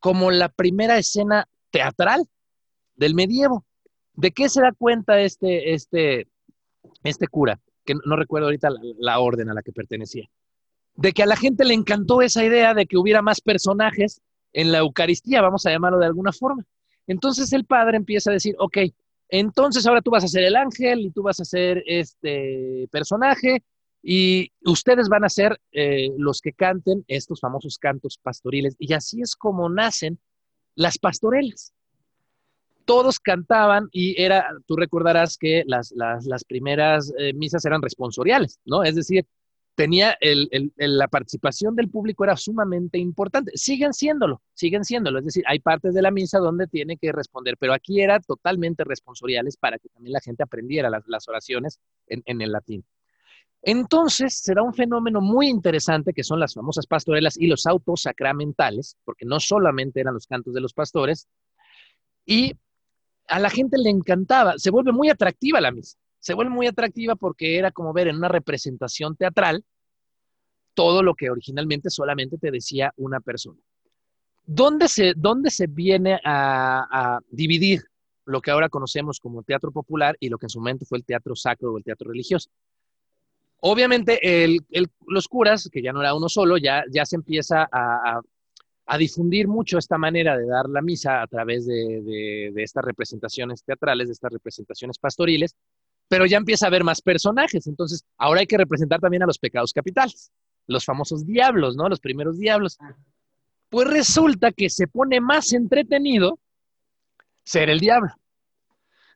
como 0.00 0.30
la 0.30 0.48
primera 0.48 0.98
escena 0.98 1.48
teatral 1.70 2.26
del 2.96 3.14
medievo. 3.14 3.64
¿De 4.14 4.30
qué 4.32 4.48
se 4.48 4.60
da 4.60 4.72
cuenta 4.72 5.20
este, 5.20 5.74
este, 5.74 6.28
este 7.02 7.28
cura? 7.28 7.60
que 7.84 7.94
no 8.04 8.16
recuerdo 8.16 8.46
ahorita 8.46 8.68
la, 8.98 9.18
orden 9.20 9.50
a 9.50 9.54
la 9.54 9.62
que 9.62 9.72
pertenecía, 9.72 10.28
de 10.94 11.12
que 11.12 11.22
a 11.22 11.26
la 11.26 11.36
gente 11.36 11.64
le 11.64 11.74
encantó 11.74 12.22
esa 12.22 12.44
idea 12.44 12.74
de 12.74 12.86
que 12.86 12.96
hubiera 12.96 13.22
más 13.22 13.40
personajes 13.40 14.20
en 14.52 14.72
la 14.72 14.78
Eucaristía, 14.78 15.40
vamos 15.40 15.66
a 15.66 15.70
llamarlo 15.70 15.98
de 15.98 16.06
alguna 16.06 16.32
forma. 16.32 16.64
Entonces 17.06 17.52
el 17.52 17.64
padre 17.64 17.96
empieza 17.96 18.30
a 18.30 18.34
decir, 18.34 18.54
ok, 18.58 18.78
entonces 19.32 19.86
ahora 19.86 20.02
tú 20.02 20.10
vas 20.10 20.24
a 20.24 20.28
ser 20.28 20.44
el 20.44 20.56
ángel 20.56 21.00
y 21.00 21.10
tú 21.10 21.22
vas 21.22 21.40
a 21.40 21.44
ser 21.44 21.82
este 21.86 22.86
personaje 22.92 23.64
y 24.02 24.52
ustedes 24.66 25.08
van 25.08 25.24
a 25.24 25.30
ser 25.30 25.58
eh, 25.72 26.10
los 26.18 26.42
que 26.42 26.52
canten 26.52 27.02
estos 27.08 27.40
famosos 27.40 27.78
cantos 27.78 28.18
pastoriles. 28.20 28.76
Y 28.78 28.92
así 28.92 29.22
es 29.22 29.34
como 29.34 29.70
nacen 29.70 30.18
las 30.74 30.98
pastorelas 30.98 31.72
todos 32.84 33.20
cantaban 33.20 33.88
y 33.92 34.20
era, 34.20 34.46
tú 34.66 34.76
recordarás 34.76 35.36
que 35.38 35.62
las, 35.66 35.94
primeras 36.46 37.12
eh, 37.18 37.32
misas 37.32 37.64
eran 37.64 37.82
responsoriales, 37.82 38.58
¿no? 38.64 38.82
Es 38.82 38.96
decir, 38.96 39.24
tenía 39.74 40.16
la 40.76 41.08
participación 41.08 41.74
del 41.74 41.88
público 41.88 42.24
era 42.24 42.36
sumamente 42.36 42.98
importante. 42.98 43.52
Siguen 43.54 43.92
siéndolo, 43.92 44.42
siguen 44.54 44.84
siéndolo. 44.84 45.18
Es 45.18 45.24
decir, 45.24 45.44
hay 45.46 45.60
partes 45.60 45.94
de 45.94 46.02
la 46.02 46.10
misa 46.10 46.38
donde 46.38 46.66
tiene 46.66 46.96
que 46.96 47.12
responder, 47.12 47.56
pero 47.58 47.72
aquí 47.72 48.00
era 48.00 48.20
totalmente 48.20 48.84
responsoriales 48.84 49.56
para 49.56 49.78
que 49.78 49.88
también 49.88 50.12
la 50.12 50.20
gente 50.20 50.42
aprendiera 50.42 50.90
las, 50.90 51.28
oraciones 51.28 51.80
en, 52.06 52.22
en, 52.26 52.42
el 52.42 52.52
latín. 52.52 52.84
Entonces, 53.62 54.38
se 54.38 54.54
da 54.54 54.62
un 54.62 54.74
fenómeno 54.74 55.20
muy 55.20 55.48
interesante 55.48 56.12
que 56.12 56.24
son 56.24 56.40
las 56.40 56.54
famosas 56.54 56.86
pastorelas 56.86 57.38
y 57.38 57.46
los 57.46 57.64
autos 57.66 58.02
sacramentales, 58.02 58.96
porque 59.04 59.24
no 59.24 59.40
solamente 59.40 60.00
eran 60.00 60.14
los 60.14 60.26
cantos 60.26 60.52
de 60.52 60.60
los 60.60 60.74
pastores, 60.74 61.28
y 62.26 62.54
a 63.28 63.38
la 63.38 63.50
gente 63.50 63.78
le 63.78 63.90
encantaba, 63.90 64.58
se 64.58 64.70
vuelve 64.70 64.92
muy 64.92 65.08
atractiva 65.08 65.60
la 65.60 65.70
misa, 65.70 65.96
se 66.22 66.34
vuelve 66.34 66.52
muy 66.52 66.68
atractiva 66.68 67.16
porque 67.16 67.58
era 67.58 67.72
como 67.72 67.92
ver 67.92 68.06
en 68.06 68.16
una 68.16 68.28
representación 68.28 69.16
teatral 69.16 69.64
todo 70.72 71.02
lo 71.02 71.14
que 71.14 71.28
originalmente 71.28 71.90
solamente 71.90 72.38
te 72.38 72.52
decía 72.52 72.92
una 72.96 73.18
persona. 73.18 73.58
¿Dónde 74.46 74.86
se, 74.86 75.14
dónde 75.16 75.50
se 75.50 75.66
viene 75.66 76.20
a, 76.24 77.18
dividir 77.28 77.82
lo 78.24 78.40
que 78.40 78.52
ahora 78.52 78.68
conocemos 78.68 79.18
como 79.18 79.42
teatro 79.42 79.72
popular 79.72 80.16
y 80.20 80.28
lo 80.28 80.38
que 80.38 80.46
en 80.46 80.50
su 80.50 80.60
momento 80.60 80.86
fue 80.86 80.98
el 80.98 81.04
teatro 81.04 81.34
sacro 81.34 81.72
o 81.72 81.78
el 81.78 81.82
teatro 81.82 82.10
religioso? 82.10 82.48
Obviamente, 83.58 84.20
los 85.08 85.26
curas, 85.26 85.68
que 85.72 85.82
ya 85.82 85.92
no 85.92 86.00
era 86.00 86.14
uno 86.14 86.28
solo, 86.28 86.56
ya, 86.56 86.84
ya 86.88 87.04
se 87.04 87.16
empieza 87.16 87.68
a, 87.70 88.20
a 88.86 88.98
difundir 88.98 89.48
mucho 89.48 89.78
esta 89.78 89.98
manera 89.98 90.36
de 90.36 90.46
dar 90.46 90.68
la 90.68 90.82
misa 90.82 91.22
a 91.22 91.26
través 91.26 91.66
de, 91.66 92.52
estas 92.56 92.84
representaciones 92.84 93.62
teatrales, 93.64 94.08
de 94.08 94.12
estas 94.12 94.32
representaciones 94.32 94.98
pastoriles, 94.98 95.56
pero 96.08 96.26
ya 96.26 96.36
empieza 96.36 96.66
a 96.66 96.68
haber 96.68 96.84
más 96.84 97.00
personajes. 97.00 97.66
Entonces, 97.66 98.04
ahora 98.18 98.40
hay 98.40 98.46
que 98.46 98.58
representar 98.58 99.00
también 99.00 99.22
a 99.22 99.26
los 99.26 99.38
pecados 99.38 99.72
capitales, 99.72 100.30
los 100.66 100.84
famosos 100.84 101.26
diablos, 101.26 101.76
¿no? 101.76 101.88
Los 101.88 102.00
primeros 102.00 102.38
diablos. 102.38 102.78
Pues 103.68 103.88
resulta 103.88 104.52
que 104.52 104.68
se 104.68 104.86
pone 104.86 105.20
más 105.20 105.52
entretenido 105.52 106.38
ser 107.44 107.70
el 107.70 107.80
diablo. 107.80 108.12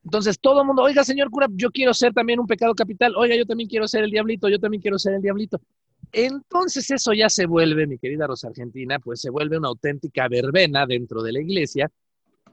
Entonces 0.05 0.39
todo 0.39 0.61
el 0.61 0.67
mundo, 0.67 0.83
oiga, 0.83 1.03
señor 1.03 1.31
cura, 1.31 1.49
yo 1.51 1.71
quiero 1.71 1.93
ser 1.93 2.15
también 2.15 2.39
un 2.39 2.47
pecado 2.47 2.75
capital, 2.75 3.15
oiga, 3.17 3.35
yo 3.37 3.45
también 3.45 3.69
quiero 3.69 3.89
ser 3.89 4.05
el 4.05 4.11
diablito, 4.11 4.49
yo 4.49 4.61
también 4.61 4.81
quiero 4.81 4.99
ser 4.99 5.15
el 5.15 5.21
diablito. 5.21 5.61
Entonces 6.13 6.89
eso 6.91 7.13
ya 7.13 7.29
se 7.29 7.47
vuelve, 7.47 7.87
mi 7.89 7.99
querida 7.99 8.27
Rosa 8.27 8.49
Argentina, 8.49 9.01
pues 9.01 9.21
se 9.21 9.31
vuelve 9.31 9.59
una 9.59 9.69
auténtica 9.69 10.29
verbena 10.29 10.87
dentro 10.87 11.23
de 11.23 11.33
la 11.33 11.41
iglesia 11.41 11.91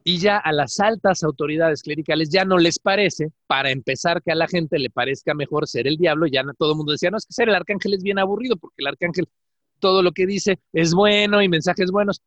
y 0.03 0.17
ya 0.17 0.38
a 0.38 0.51
las 0.51 0.79
altas 0.79 1.24
autoridades 1.24 1.81
clericales 1.81 2.29
ya 2.29 2.43
no 2.45 2.57
les 2.57 2.79
parece, 2.79 3.31
para 3.48 3.72
empezar 3.72 4.22
que 4.22 4.31
a 4.31 4.36
la 4.36 4.48
gente 4.48 4.77
le 4.79 4.89
parezca 4.89 5.33
mejor 5.33 5.67
ser 5.67 5.88
el 5.88 5.98
diablo, 5.98 6.27
ya 6.27 6.43
todo 6.57 6.72
el 6.72 6.77
mundo 6.77 6.91
decía, 6.91 7.10
no, 7.10 7.17
es 7.17 7.25
que 7.25 7.33
ser 7.33 7.50
el 7.50 7.55
arcángel 7.55 7.93
es 7.93 8.03
bien 8.03 8.19
aburrido 8.19 8.57
porque 8.57 8.75
el 8.79 8.88
arcángel 8.88 9.27
todo 9.79 10.01
lo 10.01 10.12
que 10.12 10.25
dice 10.25 10.60
es 10.72 10.93
bueno 10.93 11.41
y 11.41 11.50
mensajes 11.50 11.91
buenos. 11.91 12.22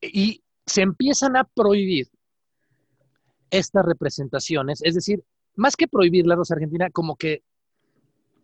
Y 0.00 0.42
se 0.66 0.82
empiezan 0.82 1.36
a 1.36 1.44
prohibir 1.44 2.08
estas 3.50 3.84
representaciones, 3.84 4.80
es 4.82 4.94
decir, 4.94 5.22
más 5.56 5.76
que 5.76 5.88
prohibirla, 5.88 6.36
Rosa 6.36 6.54
Argentina, 6.54 6.88
como 6.90 7.16
que 7.16 7.42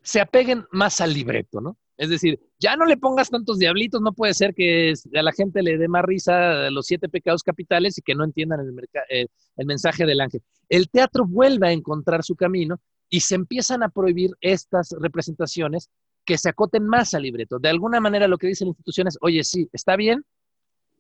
se 0.03 0.21
apeguen 0.21 0.67
más 0.71 1.01
al 1.01 1.15
libreto, 1.15 1.61
¿no? 1.61 1.77
Es 1.97 2.11
decir, 2.11 2.41
ya 2.59 2.77
no 2.77 2.87
le 2.87 2.97
pongas 2.97 3.31
tantos 3.31 3.59
diablitos, 3.59 4.01
no 4.01 4.13
puede 4.13 4.35
ser 4.35 4.55
que 4.55 4.95
a 5.15 5.23
la 5.23 5.33
gente 5.33 5.63
le 5.63 5.77
dé 5.77 5.89
más 5.89 6.05
risa 6.05 6.71
los 6.71 6.87
siete 6.87 7.09
pecados 7.09 7.43
capitales 7.43 7.99
y 7.99 8.03
que 8.03 8.15
no 8.15 8.25
entiendan 8.25 8.61
el, 8.61 8.89
eh, 9.11 9.27
el 9.57 9.67
mensaje 9.67 10.07
del 10.07 10.21
ángel. 10.21 10.43
El 10.69 10.89
teatro 10.89 11.27
vuelve 11.27 11.69
a 11.69 11.73
encontrar 11.73 12.25
su 12.25 12.35
camino 12.35 12.81
y 13.09 13.21
se 13.21 13.35
empiezan 13.35 13.83
a 13.83 13.89
prohibir 13.89 14.31
estas 14.41 14.95
representaciones 14.99 15.91
que 16.25 16.39
se 16.39 16.49
acoten 16.49 16.87
más 16.87 17.15
al 17.15 17.23
libreto. 17.23 17.59
De 17.59 17.69
alguna 17.69 18.01
manera 18.01 18.27
lo 18.27 18.39
que 18.39 18.49
dice 18.49 18.65
la 18.65 18.71
institución 18.71 19.07
es, 19.07 19.19
oye, 19.21 19.45
sí, 19.45 19.69
está 19.73 19.97
bien, 19.97 20.25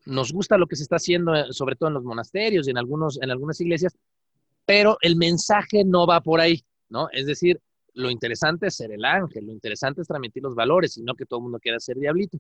nos 0.05 0.33
gusta 0.33 0.57
lo 0.57 0.67
que 0.67 0.77
se 0.77 0.85
está 0.85 0.97
haciendo, 0.97 1.35
eh, 1.35 1.47
sobre 1.51 1.75
todo 1.75 1.89
en 1.89 1.95
los 1.95 2.05
monasterios 2.05 2.67
y 2.67 2.71
en, 2.71 2.79
algunos, 2.79 3.21
en 3.21 3.31
algunas 3.31 3.61
iglesias, 3.61 3.97
pero 4.65 4.99
el 5.01 5.17
mensaje 5.17 5.85
no 5.85 6.07
va 6.07 6.21
por 6.21 6.41
ahí, 6.41 6.65
¿no? 6.89 7.09
Es 7.13 7.27
decir, 7.27 7.61
lo 7.97 8.11
interesante 8.11 8.67
es 8.67 8.77
ser 8.77 8.93
el 8.93 9.05
ángel, 9.05 9.47
lo 9.47 9.53
interesante 9.53 10.03
es 10.03 10.07
transmitir 10.07 10.43
los 10.43 10.55
valores 10.55 10.99
y 10.99 11.03
no 11.03 11.15
que 11.15 11.25
todo 11.25 11.39
el 11.39 11.45
mundo 11.45 11.59
quiera 11.59 11.81
ser 11.81 11.97
diablito. 11.97 12.39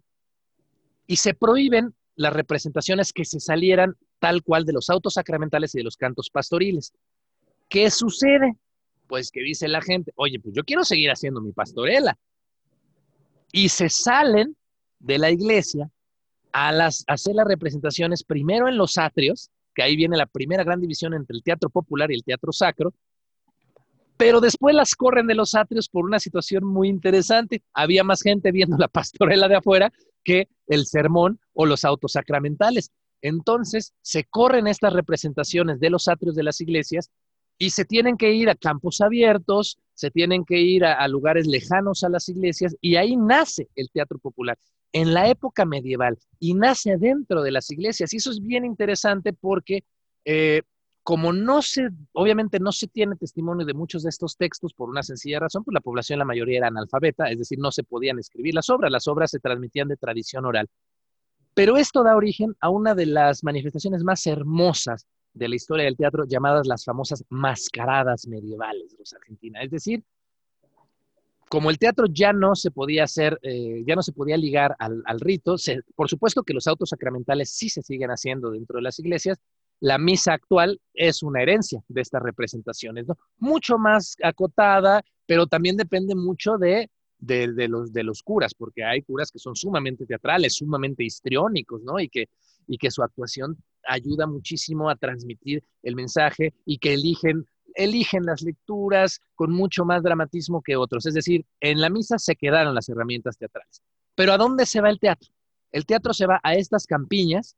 Y 1.07 1.17
se 1.17 1.33
prohíben 1.33 1.95
las 2.15 2.35
representaciones 2.35 3.11
que 3.11 3.25
se 3.25 3.41
salieran 3.41 3.95
tal 4.19 4.43
cual 4.43 4.67
de 4.67 4.75
los 4.75 4.91
autos 4.91 5.15
sacramentales 5.15 5.75
y 5.75 5.79
de 5.79 5.85
los 5.85 5.97
cantos 5.97 6.29
pastoriles. 6.29 6.93
¿Qué 7.71 7.91
sucede? 7.91 8.55
Pues 9.07 9.31
que 9.31 9.41
dice 9.41 9.67
la 9.67 9.81
gente, 9.81 10.13
oye, 10.17 10.39
pues 10.39 10.55
yo 10.55 10.63
quiero 10.63 10.85
seguir 10.85 11.11
haciendo 11.11 11.41
mi 11.41 11.53
pastorela. 11.53 12.19
Y 13.51 13.71
se 13.71 13.89
salen 13.89 14.57
de 14.99 15.19
la 15.19 15.31
iglesia 15.31 15.91
a, 16.53 16.71
las, 16.71 17.03
a 17.07 17.15
hacer 17.15 17.35
las 17.35 17.47
representaciones 17.47 18.25
primero 18.25 18.69
en 18.69 18.77
los 18.77 18.99
atrios, 18.99 19.51
que 19.75 19.83
ahí 19.83 19.97
viene 19.97 20.19
la 20.19 20.27
primera 20.27 20.65
gran 20.65 20.83
división 20.83 21.15
entre 21.15 21.35
el 21.35 21.43
teatro 21.43 21.71
popular 21.71 22.11
y 22.11 22.15
el 22.15 22.25
teatro 22.25 22.53
sacro, 22.53 22.93
pero 24.16 24.40
después 24.40 24.75
las 24.75 24.94
corren 24.94 25.26
de 25.26 25.35
los 25.35 25.54
atrios 25.54 25.88
por 25.88 26.04
una 26.04 26.18
situación 26.18 26.64
muy 26.64 26.88
interesante. 26.88 27.62
Había 27.75 28.04
más 28.04 28.23
gente 28.23 28.52
viendo 28.52 28.76
la 28.78 28.88
pastorela 28.88 29.49
de 29.49 29.56
afuera 29.56 29.92
que 30.25 30.49
el 30.66 30.87
sermón 30.87 31.38
o 31.52 31.66
los 31.66 31.85
autos 31.85 32.12
sacramentales. 32.12 32.90
Entonces 33.23 33.92
se 34.02 34.25
corren 34.25 34.66
estas 34.66 34.92
representaciones 34.92 35.80
de 35.80 35.90
los 35.90 36.08
atrios 36.08 36.35
de 36.35 36.42
las 36.42 36.61
iglesias 36.61 37.11
y 37.58 37.70
se 37.70 37.85
tienen 37.85 38.16
que 38.16 38.32
ir 38.32 38.50
a 38.50 38.54
campos 38.54 39.00
abiertos, 39.00 39.78
se 39.94 40.11
tienen 40.11 40.44
que 40.44 40.61
ir 40.61 40.85
a, 40.85 41.06
lugares 41.08 41.46
lejanos 41.46 42.04
a 42.04 42.08
las 42.11 42.28
iglesias 42.28 42.76
y 42.80 42.96
ahí 42.96 43.16
nace 43.16 43.68
el 43.75 43.90
teatro 43.90 44.18
popular 44.18 44.58
en 44.92 45.14
la 45.14 45.28
época 45.28 45.64
medieval 45.64 46.18
y 46.38 46.54
nace 46.54 46.96
dentro 46.99 47.42
de 47.42 47.52
las 47.52 47.70
iglesias. 47.70 48.12
Y 48.12 48.18
eso 48.18 48.30
es 48.30 48.40
bien 48.40 48.64
interesante 48.64 49.32
porque 49.32 49.85
eh, 50.25 50.62
como 51.07 51.33
no 51.33 51.63
se, 51.63 51.89
obviamente 52.15 52.59
no 52.59 52.73
se 52.73 52.89
tiene 52.89 53.15
testimonio 53.15 53.65
de 53.65 53.75
muchos 53.75 54.03
de 54.03 54.09
estos 54.09 54.37
textos 54.37 54.75
por 54.75 54.89
una 54.91 55.05
sencilla 55.05 55.39
razón, 55.39 55.63
pues 55.63 55.73
la 55.73 55.81
población, 55.81 56.19
la 56.19 56.25
mayoría 56.25 56.59
era 56.59 56.67
analfabeta, 56.67 57.31
es 57.31 57.39
decir, 57.39 57.61
no 57.61 57.71
se 57.71 57.85
podían 57.85 58.19
escribir 58.19 58.57
las 58.57 58.69
obras, 58.71 58.91
las 58.91 59.07
obras 59.07 59.31
se 59.31 59.39
transmitían 59.39 59.87
de 59.87 59.97
tradición 59.97 60.45
oral. 60.47 60.67
Pero 61.55 61.77
esto 61.77 62.03
da 62.03 62.17
origen 62.17 62.57
a 62.61 62.71
una 62.71 62.97
de 62.97 63.07
las 63.07 63.45
manifestaciones 63.45 64.03
más 64.03 64.27
hermosas 64.27 65.07
de 65.33 65.49
la 65.49 65.55
historia 65.55 65.85
del 65.85 65.97
teatro, 65.97 66.25
llamadas 66.27 66.67
las 66.67 66.85
famosas 66.85 67.23
mascaradas 67.29 68.27
medievales 68.27 68.91
de 68.91 68.99
los 68.99 69.13
Argentina. 69.13 69.63
Es 69.63 69.71
decir, 69.71 70.03
como 71.49 71.71
el 71.71 71.79
teatro 71.79 72.07
ya 72.11 72.33
no 72.33 72.57
se 72.57 72.73
podía 72.73 73.05
hacer, 73.05 73.39
eh, 73.43 73.85
ya 73.87 73.95
no 73.95 74.03
se 74.03 74.13
podía 74.13 74.37
ligar 74.37 74.75
al, 74.81 75.21
rito, 75.21 75.55
por 75.95 76.09
supuesto 76.09 76.43
que 76.43 76.53
los 76.53 76.67
autos 76.67 76.89
sacramentales 76.89 77.51
sí 77.51 77.69
se 77.69 77.83
siguen 77.83 78.11
haciendo 78.11 78.51
dentro 78.51 78.79
de 78.79 78.83
las 78.83 78.99
iglesias, 78.99 79.39
la 79.80 79.99
misa 79.99 80.33
actual 80.33 80.80
es 80.95 81.23
una 81.23 81.42
herencia 81.42 81.83
de 81.88 82.00
estas 82.00 82.23
representaciones. 82.23 83.06
Mucho 83.38 83.78
más 83.78 84.16
acotada, 84.23 85.02
pero 85.26 85.47
también 85.47 85.76
depende 85.76 86.14
mucho 86.14 86.56
de, 86.56 86.90
de, 87.18 87.68
los, 87.68 87.92
de 87.92 88.02
los 88.02 88.23
curas, 88.23 88.54
porque 88.54 88.85
hay 88.85 89.02
curas 89.02 89.30
que 89.30 89.38
son 89.38 89.54
sumamente 89.54 90.06
teatrales, 90.06 90.56
sumamente 90.56 91.04
histriónicos, 91.04 91.83
¿no? 91.83 91.99
Y 92.00 92.09
que, 92.09 92.28
y 92.66 92.78
que 92.78 92.90
su 92.90 93.02
actuación 93.02 93.56
ayuda 93.87 94.26
muchísimo 94.26 94.88
a 94.88 94.97
transmitir 94.97 95.62
el 95.83 95.95
mensaje 95.95 96.54
y 96.64 96.78
que 96.78 96.95
eligen 96.95 97.47
eligen 97.76 98.25
las 98.25 98.40
lecturas 98.40 99.21
con 99.35 99.52
mucho 99.52 99.85
más 99.85 100.02
dramatismo 100.02 100.62
que 100.62 100.76
otros. 100.76 101.04
Es 101.04 101.12
decir, 101.12 101.45
en 101.61 101.80
la 101.80 101.90
misa 101.90 102.18
se 102.18 102.35
quedaron 102.35 102.75
las 102.75 102.88
herramientas 102.88 103.37
teatrales. 103.37 103.83
Pero 104.14 104.33
¿a 104.33 104.38
dónde 104.38 104.64
se 104.64 104.80
va 104.80 104.88
el 104.88 104.99
teatro? 104.99 105.28
El 105.71 105.85
teatro 105.85 106.14
se 106.14 106.26
va 106.26 106.40
a 106.42 106.54
estas 106.54 106.87
campiñas 106.87 107.54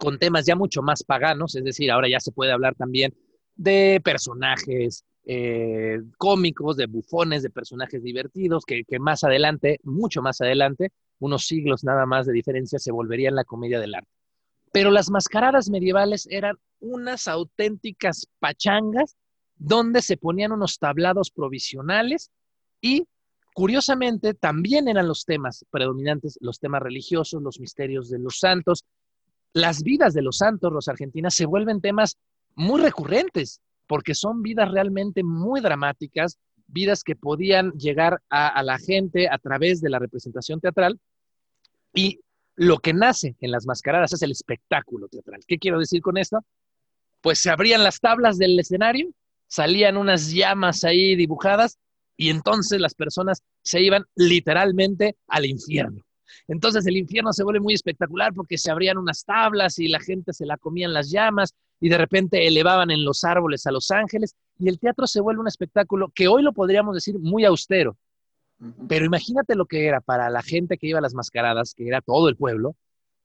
con 0.00 0.18
temas 0.18 0.46
ya 0.46 0.56
mucho 0.56 0.82
más 0.82 1.04
paganos, 1.04 1.54
es 1.54 1.62
decir, 1.62 1.90
ahora 1.90 2.08
ya 2.08 2.20
se 2.20 2.32
puede 2.32 2.52
hablar 2.52 2.74
también 2.74 3.14
de 3.54 4.00
personajes 4.02 5.04
eh, 5.26 6.00
cómicos, 6.16 6.78
de 6.78 6.86
bufones, 6.86 7.42
de 7.42 7.50
personajes 7.50 8.02
divertidos, 8.02 8.64
que, 8.64 8.84
que, 8.84 8.98
más 8.98 9.22
adelante, 9.24 9.78
mucho 9.82 10.22
más 10.22 10.40
adelante, 10.40 10.90
unos 11.18 11.46
siglos 11.46 11.84
nada 11.84 12.06
más 12.06 12.26
de 12.26 12.32
diferencia, 12.32 12.78
se 12.78 12.90
volverían 12.90 13.34
la 13.34 13.44
comedia 13.44 13.78
del 13.78 13.94
arte. 13.94 14.10
Pero 14.72 14.90
las 14.90 15.10
mascaradas 15.10 15.68
medievales 15.68 16.26
eran 16.30 16.56
unas 16.80 17.28
auténticas 17.28 18.26
pachangas 18.38 19.16
donde 19.56 20.00
se 20.00 20.16
ponían 20.16 20.52
unos 20.52 20.78
tablados 20.78 21.30
provisionales 21.30 22.30
y 22.80 23.06
curiosamente 23.52 24.32
también 24.32 24.88
eran 24.88 25.06
los 25.06 25.26
temas 25.26 25.66
predominantes, 25.70 26.38
los 26.40 26.58
temas 26.58 26.80
religiosos, 26.82 27.42
los 27.42 27.60
misterios 27.60 28.08
de 28.08 28.18
los 28.18 28.38
santos, 28.38 28.86
las 29.52 29.82
vidas 29.82 30.14
de 30.14 30.22
los 30.22 30.38
santos, 30.38 30.72
los 30.72 30.88
argentinos, 30.88 31.34
se 31.34 31.46
vuelven 31.46 31.80
temas 31.80 32.16
muy 32.54 32.80
recurrentes, 32.80 33.60
porque 33.86 34.14
son 34.14 34.42
vidas 34.42 34.70
realmente 34.70 35.22
muy 35.24 35.60
dramáticas, 35.60 36.38
vidas 36.68 37.02
que 37.02 37.16
podían 37.16 37.72
llegar 37.72 38.22
a, 38.30 38.62
la 38.62 38.78
gente 38.78 39.28
a 39.28 39.38
través 39.38 39.80
de 39.80 39.90
la 39.90 39.98
representación 39.98 40.60
teatral. 40.60 41.00
Y 41.92 42.20
lo 42.54 42.78
que 42.78 42.92
nace 42.92 43.36
en 43.40 43.50
las 43.50 43.66
mascaradas 43.66 44.12
es 44.12 44.22
el 44.22 44.30
espectáculo 44.30 45.08
teatral. 45.08 45.40
¿Qué 45.46 45.58
quiero 45.58 45.78
decir 45.78 46.00
con 46.02 46.16
esto? 46.18 46.44
Pues 47.20 47.40
se 47.40 47.50
abrían 47.50 47.82
las 47.82 47.98
tablas 47.98 48.38
del 48.38 48.58
escenario, 48.58 49.10
salían 49.48 49.96
unas 49.96 50.30
llamas 50.30 50.84
ahí 50.84 51.16
dibujadas 51.16 51.78
y 52.16 52.30
entonces 52.30 52.80
las 52.80 52.94
personas 52.94 53.42
se 53.62 53.82
iban 53.82 54.04
literalmente 54.14 55.16
al 55.26 55.46
infierno. 55.46 56.04
Entonces 56.48 56.86
el 56.86 56.96
infierno 56.96 57.32
se 57.32 57.44
vuelve 57.44 57.60
muy 57.60 57.74
espectacular 57.74 58.32
porque 58.34 58.58
se 58.58 58.70
abrían 58.70 58.98
unas 58.98 59.24
tablas 59.24 59.78
y 59.78 59.88
la 59.88 60.00
gente 60.00 60.32
se 60.32 60.46
la 60.46 60.56
comían 60.56 60.92
las 60.92 61.10
llamas 61.10 61.54
y 61.80 61.88
de 61.88 61.98
repente 61.98 62.46
elevaban 62.46 62.90
en 62.90 63.04
los 63.04 63.24
árboles 63.24 63.66
a 63.66 63.72
los 63.72 63.90
ángeles 63.90 64.34
y 64.58 64.68
el 64.68 64.78
teatro 64.78 65.06
se 65.06 65.20
vuelve 65.20 65.40
un 65.40 65.48
espectáculo 65.48 66.10
que 66.14 66.28
hoy 66.28 66.42
lo 66.42 66.52
podríamos 66.52 66.94
decir 66.94 67.18
muy 67.18 67.44
austero. 67.44 67.96
Pero 68.88 69.06
imagínate 69.06 69.54
lo 69.54 69.64
que 69.64 69.86
era 69.86 70.02
para 70.02 70.28
la 70.28 70.42
gente 70.42 70.76
que 70.76 70.86
iba 70.88 70.98
a 70.98 71.02
las 71.02 71.14
mascaradas, 71.14 71.72
que 71.74 71.88
era 71.88 72.02
todo 72.02 72.28
el 72.28 72.36
pueblo, 72.36 72.76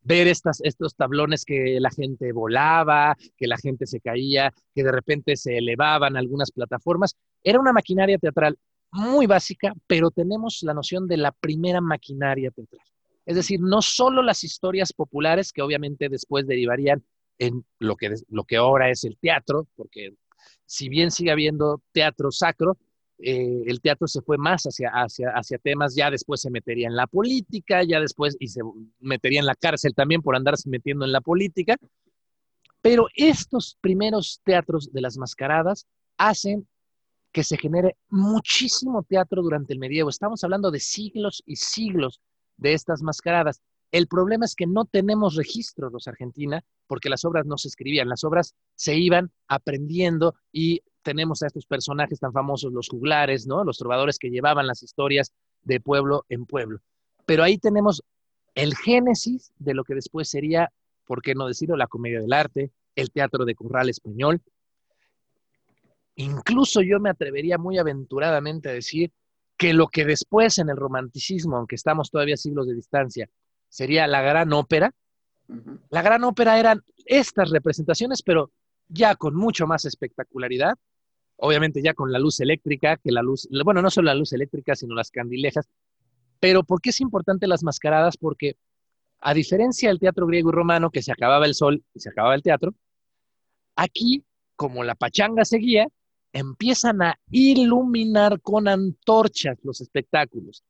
ver 0.01 0.27
estas, 0.27 0.61
estos 0.63 0.95
tablones 0.95 1.43
que 1.43 1.77
la 1.81 1.89
gente 1.89 2.31
volaba, 2.31 3.17
que 3.35 3.47
la 3.47 3.57
gente 3.57 3.85
se 3.85 3.99
caía, 3.99 4.53
que 4.73 4.83
de 4.83 4.91
repente 4.91 5.35
se 5.35 5.57
elevaban 5.57 6.15
algunas 6.15 6.51
plataformas. 6.51 7.17
Era 7.43 7.59
una 7.59 7.73
maquinaria 7.73 8.17
teatral 8.17 8.57
muy 8.91 9.25
básica, 9.25 9.73
pero 9.87 10.11
tenemos 10.11 10.59
la 10.61 10.73
noción 10.73 11.07
de 11.07 11.17
la 11.17 11.31
primera 11.33 11.81
maquinaria 11.81 12.51
teatral. 12.51 12.85
Es 13.25 13.35
decir, 13.35 13.59
no 13.59 13.81
solo 13.81 14.21
las 14.21 14.43
historias 14.43 14.93
populares 14.93 15.51
que 15.51 15.61
obviamente 15.61 16.09
después 16.09 16.45
derivarían 16.45 17.03
en 17.39 17.65
lo 17.79 17.95
que, 17.95 18.13
lo 18.29 18.43
que 18.43 18.57
ahora 18.57 18.89
es 18.89 19.03
el 19.03 19.17
teatro, 19.17 19.67
porque 19.75 20.13
si 20.65 20.89
bien 20.89 21.11
sigue 21.11 21.31
habiendo 21.31 21.81
teatro 21.91 22.31
sacro, 22.31 22.77
eh, 23.17 23.63
el 23.65 23.81
teatro 23.81 24.07
se 24.07 24.21
fue 24.21 24.37
más 24.37 24.63
hacia, 24.63 24.89
hacia, 24.89 25.29
hacia 25.29 25.57
temas, 25.57 25.95
ya 25.95 26.11
después 26.11 26.41
se 26.41 26.51
metería 26.51 26.87
en 26.87 26.95
la 26.95 27.07
política, 27.07 27.81
ya 27.83 27.99
después 27.99 28.35
y 28.39 28.49
se 28.49 28.61
metería 28.99 29.39
en 29.39 29.45
la 29.45 29.55
cárcel 29.55 29.93
también 29.95 30.21
por 30.21 30.35
andarse 30.35 30.69
metiendo 30.69 31.05
en 31.05 31.11
la 31.11 31.21
política. 31.21 31.77
Pero 32.81 33.07
estos 33.15 33.77
primeros 33.81 34.41
teatros 34.43 34.91
de 34.91 35.01
las 35.01 35.17
mascaradas 35.17 35.87
hacen 36.17 36.67
que 37.31 37.43
se 37.43 37.57
genere 37.57 37.97
muchísimo 38.09 39.03
teatro 39.03 39.41
durante 39.41 39.73
el 39.73 39.79
medievo. 39.79 40.09
Estamos 40.09 40.43
hablando 40.43 40.71
de 40.71 40.79
siglos 40.79 41.41
y 41.45 41.55
siglos 41.55 42.21
de 42.57 42.73
estas 42.73 43.01
mascaradas. 43.01 43.61
El 43.91 44.07
problema 44.07 44.45
es 44.45 44.55
que 44.55 44.67
no 44.67 44.85
tenemos 44.85 45.35
registros 45.35 45.91
los 45.91 46.07
Argentina 46.07 46.63
porque 46.87 47.09
las 47.09 47.23
obras 47.25 47.45
no 47.45 47.57
se 47.57 47.67
escribían, 47.67 48.09
las 48.09 48.23
obras 48.23 48.55
se 48.75 48.95
iban 48.95 49.31
aprendiendo 49.47 50.35
y 50.51 50.81
tenemos 51.01 51.43
a 51.43 51.47
estos 51.47 51.65
personajes 51.65 52.19
tan 52.19 52.33
famosos, 52.33 52.73
los 52.73 52.89
juglares, 52.89 53.45
¿no? 53.45 53.63
Los 53.63 53.77
trovadores 53.77 54.17
que 54.17 54.29
llevaban 54.29 54.67
las 54.67 54.81
historias 54.83 55.31
de 55.63 55.79
pueblo 55.79 56.25
en 56.29 56.45
pueblo. 56.45 56.79
Pero 57.25 57.43
ahí 57.43 57.57
tenemos 57.57 58.03
el 58.55 58.75
génesis 58.75 59.51
de 59.59 59.73
lo 59.73 59.83
que 59.83 59.95
después 59.95 60.29
sería, 60.29 60.71
¿por 61.05 61.21
qué 61.21 61.35
no 61.35 61.47
decirlo?, 61.47 61.77
la 61.77 61.87
comedia 61.87 62.19
del 62.19 62.33
arte, 62.33 62.71
el 62.95 63.11
teatro 63.11 63.45
de 63.45 63.55
corral 63.55 63.89
español. 63.89 64.41
Incluso 66.15 66.81
yo 66.81 66.99
me 66.99 67.09
atrevería 67.09 67.57
muy 67.57 67.77
aventuradamente 67.77 68.69
a 68.69 68.73
decir 68.73 69.11
que 69.57 69.73
lo 69.73 69.87
que 69.87 70.05
después 70.05 70.57
en 70.59 70.69
el 70.69 70.77
romanticismo, 70.77 71.57
aunque 71.57 71.75
estamos 71.75 72.11
todavía 72.11 72.37
siglos 72.37 72.67
de 72.67 72.75
distancia, 72.75 73.29
sería 73.69 74.07
la 74.07 74.21
gran 74.21 74.51
ópera. 74.53 74.91
La 75.89 76.01
gran 76.01 76.23
ópera 76.23 76.59
eran 76.59 76.81
estas 77.05 77.51
representaciones, 77.51 78.21
pero 78.23 78.51
ya 78.87 79.15
con 79.15 79.35
mucho 79.35 79.67
más 79.67 79.85
espectacularidad, 79.85 80.75
obviamente 81.37 81.81
ya 81.81 81.93
con 81.93 82.11
la 82.11 82.19
luz 82.19 82.39
eléctrica, 82.39 82.97
que 82.97 83.11
la 83.11 83.21
luz, 83.21 83.47
bueno, 83.63 83.81
no 83.81 83.89
solo 83.89 84.07
la 84.07 84.15
luz 84.15 84.33
eléctrica, 84.33 84.75
sino 84.75 84.95
las 84.95 85.11
candilejas. 85.11 85.67
Pero 86.39 86.63
¿por 86.63 86.81
qué 86.81 86.89
es 86.89 86.99
importante 86.99 87.47
las 87.47 87.63
mascaradas? 87.63 88.17
Porque 88.17 88.57
a 89.19 89.33
diferencia 89.33 89.89
del 89.89 89.99
teatro 89.99 90.27
griego 90.27 90.49
y 90.49 90.53
romano, 90.53 90.89
que 90.89 91.01
se 91.01 91.11
acababa 91.11 91.45
el 91.45 91.55
sol 91.55 91.83
y 91.93 91.99
se 91.99 92.09
acababa 92.09 92.35
el 92.35 92.43
teatro, 92.43 92.73
aquí, 93.75 94.23
como 94.55 94.83
la 94.83 94.95
pachanga 94.95 95.45
seguía, 95.45 95.87
empiezan 96.35 97.01
a 97.01 97.17
iluminar 97.31 98.41
con 98.41 98.67
antorchas 98.67 99.57
los 99.63 99.79
espectáculos. 99.79 100.65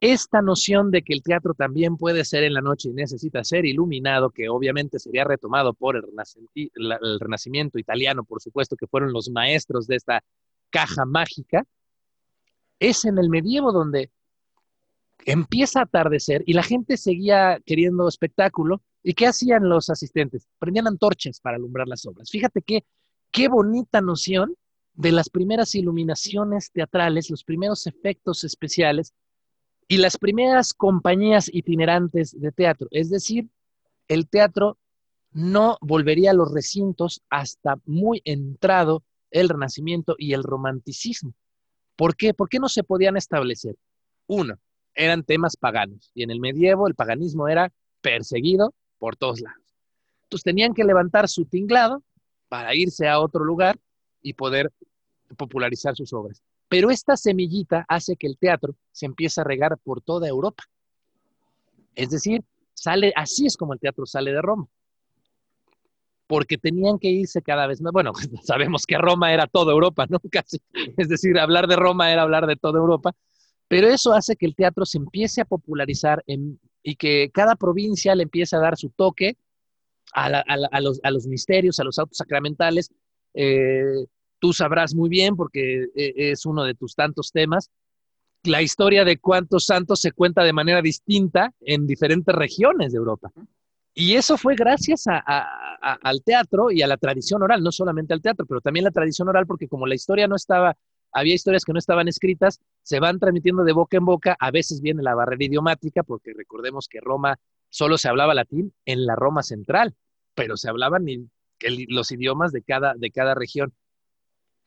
Esta 0.00 0.42
noción 0.42 0.90
de 0.90 1.00
que 1.02 1.14
el 1.14 1.22
teatro 1.22 1.54
también 1.54 1.96
puede 1.96 2.26
ser 2.26 2.44
en 2.44 2.52
la 2.52 2.60
noche 2.60 2.90
y 2.90 2.92
necesita 2.92 3.42
ser 3.42 3.64
iluminado, 3.64 4.28
que 4.30 4.50
obviamente 4.50 4.98
sería 4.98 5.24
retomado 5.24 5.72
por 5.72 5.96
el, 5.96 7.20
Renacimiento 7.20 7.78
italiano, 7.78 8.22
por 8.24 8.42
supuesto, 8.42 8.76
que 8.76 8.86
fueron 8.86 9.14
los 9.14 9.30
maestros 9.30 9.86
de 9.86 9.96
esta 9.96 10.22
caja 10.68 11.06
mágica, 11.06 11.64
es 12.78 13.06
en 13.06 13.16
el 13.16 13.30
medievo 13.30 13.72
donde 13.72 14.10
empieza 15.24 15.80
a 15.80 15.84
atardecer 15.84 16.42
y 16.46 16.52
la 16.52 16.64
gente 16.64 16.98
seguía 16.98 17.60
queriendo 17.64 18.08
espectáculo. 18.08 18.82
¿Y 19.02 19.14
qué 19.14 19.26
hacían 19.26 19.70
los 19.70 19.88
asistentes? 19.88 20.46
Prendían 20.58 20.86
antorchas 20.86 21.40
para 21.40 21.56
alumbrar 21.56 21.88
las 21.88 22.04
obras. 22.04 22.28
Fíjate 22.30 22.60
qué, 22.60 22.84
qué 23.30 23.48
bonita 23.48 24.02
noción 24.02 24.54
de 24.94 25.12
las 25.12 25.30
primeras 25.30 25.74
iluminaciones 25.74 26.70
teatrales, 26.70 27.30
los 27.30 27.44
primeros 27.44 27.86
efectos 27.86 28.44
especiales 28.44 29.14
y 29.88 29.98
las 29.98 30.18
primeras 30.18 30.72
compañías 30.74 31.50
itinerantes 31.52 32.38
de 32.38 32.52
teatro. 32.52 32.88
Es 32.90 33.10
decir, 33.10 33.48
el 34.08 34.28
teatro 34.28 34.78
no 35.32 35.78
volvería 35.80 36.30
a 36.30 36.34
los 36.34 36.52
recintos 36.52 37.22
hasta 37.30 37.80
muy 37.86 38.20
entrado 38.24 39.02
el 39.30 39.48
Renacimiento 39.48 40.14
y 40.18 40.34
el 40.34 40.42
Romanticismo. 40.42 41.34
¿Por 41.96 42.16
qué? 42.16 42.34
¿Por 42.34 42.48
qué 42.48 42.58
no 42.58 42.68
se 42.68 42.84
podían 42.84 43.16
establecer? 43.16 43.76
Uno, 44.26 44.58
eran 44.94 45.24
temas 45.24 45.56
paganos 45.56 46.10
y 46.14 46.22
en 46.22 46.30
el 46.30 46.40
medievo 46.40 46.86
el 46.86 46.94
paganismo 46.94 47.48
era 47.48 47.72
perseguido 48.02 48.74
por 48.98 49.16
todos 49.16 49.40
lados. 49.40 49.62
Entonces 50.24 50.44
tenían 50.44 50.74
que 50.74 50.84
levantar 50.84 51.28
su 51.28 51.46
tinglado 51.46 52.02
para 52.48 52.74
irse 52.74 53.08
a 53.08 53.20
otro 53.20 53.44
lugar 53.44 53.78
y 54.22 54.34
poder 54.34 54.72
popularizar 55.36 55.96
sus 55.96 56.12
obras. 56.12 56.42
Pero 56.68 56.90
esta 56.90 57.16
semillita 57.16 57.84
hace 57.88 58.16
que 58.16 58.26
el 58.26 58.38
teatro 58.38 58.74
se 58.92 59.06
empiece 59.06 59.40
a 59.40 59.44
regar 59.44 59.76
por 59.78 60.00
toda 60.00 60.28
Europa. 60.28 60.64
Es 61.94 62.10
decir, 62.10 62.42
sale, 62.72 63.12
así 63.14 63.46
es 63.46 63.56
como 63.56 63.74
el 63.74 63.80
teatro 63.80 64.06
sale 64.06 64.32
de 64.32 64.40
Roma. 64.40 64.66
Porque 66.26 66.56
tenían 66.56 66.98
que 66.98 67.08
irse 67.08 67.42
cada 67.42 67.66
vez 67.66 67.82
más. 67.82 67.92
Bueno, 67.92 68.12
sabemos 68.44 68.86
que 68.86 68.96
Roma 68.96 69.34
era 69.34 69.46
toda 69.46 69.72
Europa, 69.72 70.06
¿no? 70.08 70.18
Casi. 70.30 70.58
Es 70.96 71.08
decir, 71.08 71.38
hablar 71.38 71.66
de 71.66 71.76
Roma 71.76 72.10
era 72.10 72.22
hablar 72.22 72.46
de 72.46 72.56
toda 72.56 72.78
Europa. 72.78 73.12
Pero 73.68 73.88
eso 73.88 74.12
hace 74.12 74.36
que 74.36 74.46
el 74.46 74.54
teatro 74.54 74.84
se 74.84 74.98
empiece 74.98 75.40
a 75.40 75.46
popularizar 75.46 76.22
y 76.26 76.96
que 76.96 77.30
cada 77.32 77.56
provincia 77.56 78.14
le 78.14 78.24
empiece 78.24 78.54
a 78.54 78.58
dar 78.58 78.76
su 78.76 78.90
toque 78.90 79.36
a, 80.12 80.28
los, 81.10 81.26
misterios, 81.26 81.80
a 81.80 81.84
los 81.84 81.98
autos 81.98 82.18
sacramentales. 82.18 82.90
Eh, 83.34 84.06
tú 84.38 84.52
sabrás 84.52 84.94
muy 84.94 85.08
bien 85.08 85.36
porque 85.36 85.84
eh, 85.94 86.12
es 86.16 86.46
uno 86.46 86.64
de 86.64 86.74
tus 86.74 86.94
tantos 86.94 87.30
temas, 87.32 87.70
la 88.44 88.60
historia 88.60 89.04
de 89.04 89.18
cuántos 89.18 89.66
santos 89.66 90.00
se 90.00 90.12
cuenta 90.12 90.42
de 90.42 90.52
manera 90.52 90.82
distinta 90.82 91.52
en 91.60 91.86
diferentes 91.86 92.34
regiones 92.34 92.92
de 92.92 92.98
Europa. 92.98 93.30
Y 93.94 94.14
eso 94.14 94.38
fue 94.38 94.54
gracias 94.56 95.04
al 95.06 96.22
teatro 96.24 96.70
y 96.70 96.82
a 96.82 96.86
la 96.86 96.96
tradición 96.96 97.42
oral, 97.42 97.62
no 97.62 97.70
solamente 97.70 98.14
al 98.14 98.22
teatro, 98.22 98.46
pero 98.46 98.60
también 98.60 98.84
la 98.84 98.90
tradición 98.90 99.28
oral, 99.28 99.46
porque 99.46 99.68
como 99.68 99.86
la 99.86 99.94
historia 99.94 100.26
no 100.26 100.36
estaba, 100.36 100.76
había 101.12 101.34
historias 101.34 101.64
que 101.64 101.74
no 101.74 101.78
estaban 101.78 102.08
escritas, 102.08 102.58
se 102.82 103.00
van 103.00 103.18
transmitiendo 103.18 103.64
de 103.64 103.72
boca 103.72 103.98
en 103.98 104.06
boca, 104.06 104.34
a 104.40 104.50
veces 104.50 104.80
viene 104.80 105.02
la 105.02 105.14
barrera 105.14 105.44
idiomática, 105.44 106.02
porque 106.02 106.32
recordemos 106.34 106.88
que 106.88 107.00
Roma 107.00 107.38
solo 107.68 107.98
se 107.98 108.08
hablaba 108.08 108.34
latín 108.34 108.72
en 108.86 109.04
la 109.04 109.14
Roma 109.14 109.42
central, 109.42 109.94
pero 110.34 110.56
se 110.56 110.70
hablaban 110.70 111.04
los 111.88 112.10
idiomas 112.12 112.52
de 112.52 112.62
cada, 112.62 112.94
de 112.94 113.10
cada 113.10 113.34
región. 113.34 113.72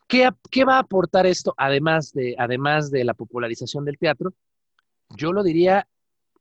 ¿Qué, 0.08 0.30
¿Qué, 0.52 0.66
va 0.66 0.76
a 0.76 0.80
aportar 0.80 1.26
esto, 1.26 1.54
además 1.58 2.12
de, 2.14 2.36
además 2.38 2.92
de 2.92 3.04
la 3.04 3.14
popularización 3.14 3.86
del 3.86 3.98
teatro? 3.98 4.34
Yo 5.10 5.34
lo 5.34 5.44
diría 5.44 5.88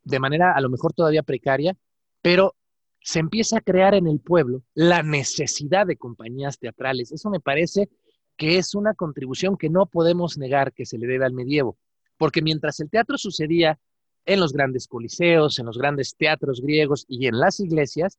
de 0.03 0.19
manera 0.19 0.53
a 0.53 0.61
lo 0.61 0.69
mejor 0.69 0.93
todavía 0.93 1.23
precaria, 1.23 1.77
pero 2.21 2.55
se 3.01 3.19
empieza 3.19 3.59
a 3.59 3.61
crear 3.61 3.95
en 3.95 4.07
el 4.07 4.21
pueblo 4.21 4.63
la 4.75 5.03
necesidad 5.03 5.87
de 5.87 5.97
compañías 5.97 6.59
teatrales. 6.59 7.13
Eso 7.13 7.31
me 7.31 7.41
parece 7.41 7.89
que 8.37 8.59
es 8.59 8.75
una 8.75 8.95
contribución 8.95 9.57
que 9.57 9.71
no 9.71 9.87
podemos 9.87 10.39
negar 10.39 10.73
que 10.73 10.87
se 10.87 10.99
le 10.99 11.07
debe 11.07 11.25
al 11.25 11.33
medievo, 11.33 11.77
porque 12.17 12.43
mientras 12.43 12.81
el 12.81 12.91
teatro 12.91 13.19
sucedía 13.19 13.79
en 14.27 14.41
los 14.41 14.53
grandes 14.53 14.89
coliseos, 14.89 15.59
en 15.59 15.67
los 15.67 15.79
grandes 15.79 16.17
teatros 16.17 16.61
griegos 16.61 17.05
y 17.09 17.27
en 17.27 17.39
las 17.39 17.61
iglesias, 17.61 18.19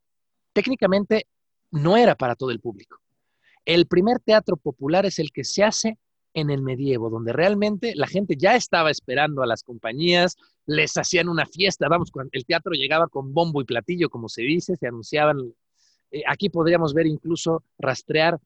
técnicamente 0.53 1.27
no 1.75 1.97
era 1.97 2.15
para 2.15 2.35
todo 2.35 2.51
el 2.51 2.59
público. 2.59 2.99
El 3.65 3.87
primer 3.87 4.19
teatro 4.19 4.57
popular 4.57 5.05
es 5.05 5.19
el 5.19 5.31
que 5.31 5.43
se 5.43 5.63
hace 5.63 5.97
en 6.33 6.49
el 6.49 6.61
medievo, 6.61 7.09
donde 7.09 7.33
realmente 7.33 7.93
la 7.95 8.07
gente 8.07 8.35
ya 8.37 8.55
estaba 8.55 8.91
esperando 8.91 9.41
a 9.41 9.47
las 9.47 9.63
compañías, 9.63 10.35
les 10.65 10.97
hacían 10.97 11.29
una 11.29 11.45
fiesta, 11.45 11.87
vamos, 11.87 12.11
el 12.31 12.45
teatro 12.45 12.73
llegaba 12.73 13.07
con 13.07 13.33
bombo 13.33 13.61
y 13.61 13.65
platillo, 13.65 14.09
como 14.09 14.27
se 14.27 14.41
dice, 14.41 14.75
se 14.75 14.87
anunciaban. 14.87 15.37
Eh, 16.11 16.23
aquí 16.27 16.49
podríamos 16.49 16.93
ver 16.93 17.07
incluso 17.07 17.63
rastrear 17.77 18.39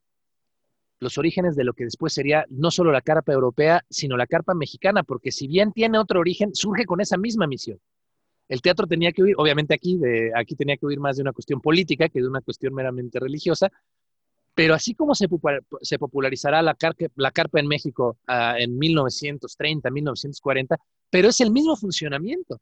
los 0.99 1.17
orígenes 1.17 1.55
de 1.55 1.63
lo 1.63 1.73
que 1.73 1.85
después 1.85 2.13
sería 2.13 2.45
no 2.49 2.71
solo 2.71 2.91
la 2.91 3.01
carpa 3.01 3.33
europea, 3.33 3.83
sino 3.89 4.17
la 4.17 4.27
carpa 4.27 4.53
mexicana, 4.53 5.03
porque 5.03 5.31
si 5.31 5.47
bien 5.47 5.71
tiene 5.71 5.97
otro 5.97 6.19
origen, 6.19 6.53
surge 6.53 6.85
con 6.85 7.01
esa 7.01 7.17
misma 7.17 7.47
misión. 7.47 7.79
El 8.49 8.61
teatro 8.61 8.87
tenía 8.87 9.11
que 9.11 9.21
huir, 9.23 9.35
obviamente 9.37 9.75
aquí, 9.75 9.99
aquí 10.35 10.55
tenía 10.55 10.75
que 10.75 10.85
huir 10.85 10.99
más 10.99 11.15
de 11.15 11.21
una 11.21 11.31
cuestión 11.31 11.61
política 11.61 12.09
que 12.09 12.19
de 12.19 12.27
una 12.27 12.41
cuestión 12.41 12.73
meramente 12.73 13.19
religiosa, 13.19 13.71
pero 14.55 14.73
así 14.73 14.93
como 14.93 15.15
se, 15.15 15.29
popularizará 15.29 16.61
la, 16.61 16.73
carpa 16.75 17.59
en 17.59 17.67
México 17.67 18.17
ah, 18.27 18.55
en 18.57 18.77
1930, 18.77 19.89
1940, 19.89 20.77
pero 21.09 21.29
es 21.29 21.39
el 21.39 21.51
mismo 21.51 21.77
funcionamiento. 21.77 22.59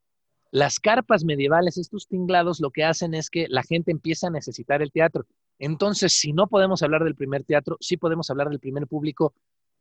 Las 0.51 0.79
carpas 0.79 1.23
medievales, 1.23 1.77
estos 1.77 2.07
tinglados, 2.07 2.59
lo 2.59 2.69
que 2.69 2.83
hacen 2.83 3.13
es 3.13 3.29
que 3.29 3.47
la 3.49 3.63
gente 3.63 3.91
empieza 3.91 4.27
a 4.27 4.29
necesitar 4.29 4.81
el 4.81 4.91
teatro. 4.91 5.25
Entonces, 5.57 6.13
si 6.13 6.33
no 6.33 6.47
podemos 6.47 6.83
hablar 6.83 7.03
del 7.03 7.15
primer 7.15 7.43
teatro, 7.43 7.77
sí 7.79 7.97
podemos 7.97 8.29
hablar 8.29 8.49
del 8.49 8.59
primer 8.59 8.87
público 8.87 9.33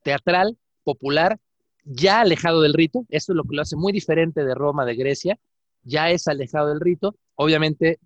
teatral, 0.03 0.57
popular, 0.85 1.39
ya 1.85 2.21
alejado 2.21 2.63
del 2.63 2.75
rito. 2.75 3.05
Esto 3.11 3.33
es 3.33 3.37
lo 3.37 3.45
que 3.45 3.57
lo 3.57 3.63
hace 3.63 3.77
muy 3.77 3.93
diferente 3.93 4.45
de 4.45 4.55
Roma, 4.55 4.85
de 4.87 4.97
Grecia. 4.97 5.39
Ya 5.87 6.11
es 6.11 6.27
alejado 6.27 6.69
del 6.69 6.81
rito. 6.81 7.17
Obviamente, 7.37 7.99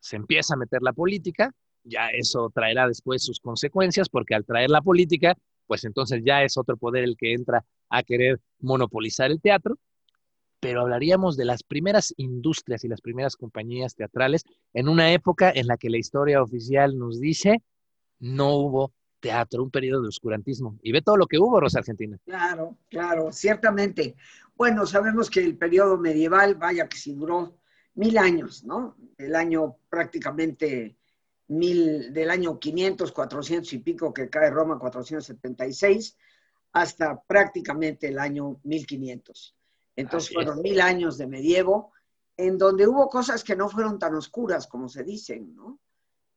se 0.00 0.16
empieza 0.16 0.54
a 0.54 0.56
meter 0.56 0.82
la 0.82 0.92
política, 0.92 1.52
ya 1.84 2.08
eso 2.08 2.50
traerá 2.52 2.88
después 2.88 3.22
sus 3.22 3.38
consecuencias, 3.38 4.08
porque 4.08 4.34
al 4.34 4.44
traer 4.44 4.70
la 4.70 4.82
política, 4.82 5.36
pues 5.66 5.84
entonces 5.84 6.22
ya 6.24 6.42
es 6.42 6.58
otro 6.58 6.76
poder 6.76 7.04
el 7.04 7.16
que 7.16 7.32
entra 7.32 7.64
a 7.88 8.02
querer 8.02 8.40
monopolizar 8.58 9.30
el 9.30 9.40
teatro, 9.40 9.78
pero 10.58 10.80
hablaríamos 10.80 11.36
de 11.36 11.44
las 11.44 11.62
primeras 11.62 12.12
industrias 12.16 12.84
y 12.84 12.88
las 12.88 13.00
primeras 13.00 13.36
compañías 13.36 13.94
teatrales 13.94 14.44
en 14.74 14.88
una 14.88 15.12
época 15.12 15.50
en 15.54 15.66
la 15.68 15.76
que 15.76 15.88
la 15.88 15.98
historia 15.98 16.42
oficial 16.42 16.98
nos 16.98 17.20
dice 17.20 17.62
no 18.18 18.54
hubo 18.56 18.92
teatro, 19.20 19.62
un 19.62 19.70
periodo 19.70 20.02
de 20.02 20.08
oscurantismo. 20.08 20.78
Y 20.82 20.92
ve 20.92 21.02
todo 21.02 21.16
lo 21.16 21.26
que 21.26 21.38
hubo, 21.38 21.60
Rosa 21.60 21.78
Argentina. 21.78 22.18
Claro, 22.24 22.76
claro, 22.88 23.30
ciertamente. 23.32 24.16
Bueno, 24.56 24.86
sabemos 24.86 25.30
que 25.30 25.40
el 25.40 25.56
periodo 25.56 25.98
medieval, 25.98 26.56
vaya 26.56 26.88
que 26.88 26.96
sí 26.96 27.14
duró 27.14 27.56
mil 27.94 28.18
años, 28.18 28.64
¿no? 28.64 28.96
El 29.16 29.36
año 29.36 29.76
prácticamente 29.88 30.96
mil, 31.48 32.12
del 32.12 32.30
año 32.30 32.58
500, 32.58 33.12
400 33.12 33.72
y 33.72 33.78
pico 33.78 34.12
que 34.12 34.28
cae 34.28 34.50
Roma, 34.50 34.78
476, 34.78 36.16
hasta 36.72 37.20
prácticamente 37.20 38.08
el 38.08 38.18
año 38.18 38.60
1500. 38.62 39.56
Entonces 39.96 40.32
fueron 40.32 40.62
mil 40.62 40.80
años 40.80 41.18
de 41.18 41.26
medievo, 41.26 41.92
en 42.36 42.56
donde 42.56 42.86
hubo 42.86 43.08
cosas 43.08 43.44
que 43.44 43.56
no 43.56 43.68
fueron 43.68 43.98
tan 43.98 44.14
oscuras 44.14 44.66
como 44.66 44.88
se 44.88 45.02
dicen, 45.02 45.54
¿no? 45.54 45.78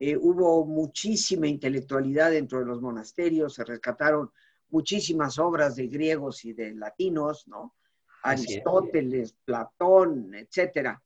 Eh, 0.05 0.17
hubo 0.17 0.65
muchísima 0.65 1.47
intelectualidad 1.47 2.31
dentro 2.31 2.59
de 2.59 2.65
los 2.65 2.81
monasterios, 2.81 3.53
se 3.53 3.63
rescataron 3.63 4.29
muchísimas 4.69 5.39
obras 5.39 5.77
de 5.77 5.87
griegos 5.87 6.43
y 6.43 6.51
de 6.51 6.73
latinos, 6.73 7.47
¿no? 7.47 7.75
Aristóteles, 8.23 9.31
Platón, 9.45 10.35
etcétera. 10.35 11.01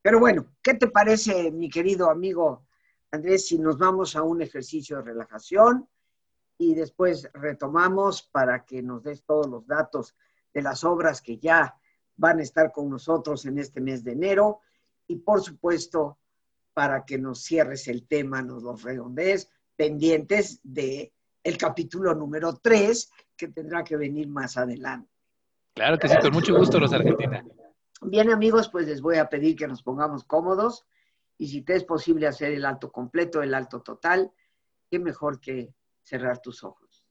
Pero 0.00 0.18
bueno, 0.18 0.54
¿qué 0.62 0.72
te 0.72 0.88
parece, 0.88 1.50
mi 1.50 1.68
querido 1.68 2.08
amigo 2.08 2.64
Andrés, 3.10 3.48
si 3.48 3.58
nos 3.58 3.76
vamos 3.76 4.16
a 4.16 4.22
un 4.22 4.40
ejercicio 4.40 4.96
de 4.96 5.02
relajación 5.02 5.86
y 6.56 6.74
después 6.74 7.28
retomamos 7.34 8.22
para 8.22 8.64
que 8.64 8.82
nos 8.82 9.02
des 9.02 9.24
todos 9.24 9.46
los 9.46 9.66
datos 9.66 10.16
de 10.54 10.62
las 10.62 10.84
obras 10.84 11.20
que 11.20 11.36
ya 11.36 11.78
van 12.16 12.38
a 12.38 12.44
estar 12.44 12.72
con 12.72 12.88
nosotros 12.88 13.44
en 13.44 13.58
este 13.58 13.82
mes 13.82 14.02
de 14.02 14.12
enero 14.12 14.60
y 15.06 15.16
por 15.16 15.42
supuesto 15.42 16.16
para 16.78 17.04
que 17.04 17.18
nos 17.18 17.42
cierres 17.42 17.88
el 17.88 18.06
tema, 18.06 18.40
nos 18.40 18.62
los 18.62 18.84
redondees, 18.84 19.50
pendientes 19.74 20.60
de 20.62 21.12
el 21.42 21.58
capítulo 21.58 22.14
número 22.14 22.54
3 22.54 23.10
que 23.36 23.48
tendrá 23.48 23.82
que 23.82 23.96
venir 23.96 24.28
más 24.28 24.56
adelante. 24.56 25.10
Claro 25.74 25.98
que 25.98 26.06
sí, 26.06 26.14
con 26.22 26.32
mucho 26.32 26.56
gusto, 26.56 26.78
los 26.78 26.92
Argentina. 26.92 27.44
Bien, 28.02 28.30
amigos, 28.30 28.68
pues 28.68 28.86
les 28.86 29.00
voy 29.00 29.16
a 29.16 29.28
pedir 29.28 29.56
que 29.56 29.66
nos 29.66 29.82
pongamos 29.82 30.22
cómodos 30.22 30.86
y 31.36 31.48
si 31.48 31.62
te 31.62 31.74
es 31.74 31.82
posible 31.82 32.28
hacer 32.28 32.52
el 32.52 32.64
alto 32.64 32.92
completo, 32.92 33.42
el 33.42 33.54
alto 33.54 33.82
total, 33.82 34.30
qué 34.88 35.00
mejor 35.00 35.40
que 35.40 35.74
cerrar 36.04 36.40
tus 36.40 36.62
ojos. 36.62 37.04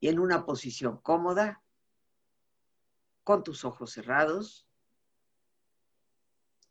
Y 0.00 0.08
en 0.08 0.18
una 0.18 0.44
posición 0.44 0.96
cómoda, 0.96 1.62
con 3.22 3.44
tus 3.44 3.64
ojos 3.64 3.92
cerrados, 3.92 4.63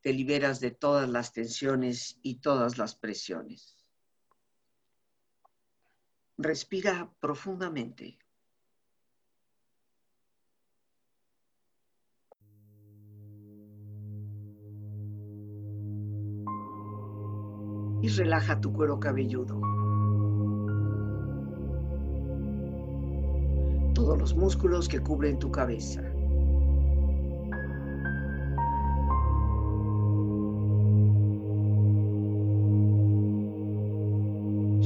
te 0.00 0.12
liberas 0.12 0.60
de 0.60 0.70
todas 0.70 1.08
las 1.08 1.32
tensiones 1.32 2.18
y 2.22 2.36
todas 2.36 2.78
las 2.78 2.94
presiones. 2.94 3.76
Respira 6.36 7.12
profundamente. 7.20 8.18
y 18.00 18.08
relaja 18.08 18.60
tu 18.60 18.72
cuero 18.72 19.00
cabelludo. 19.00 19.60
Todos 23.94 24.18
los 24.18 24.34
músculos 24.36 24.88
que 24.88 25.00
cubren 25.00 25.38
tu 25.38 25.50
cabeza. 25.50 26.07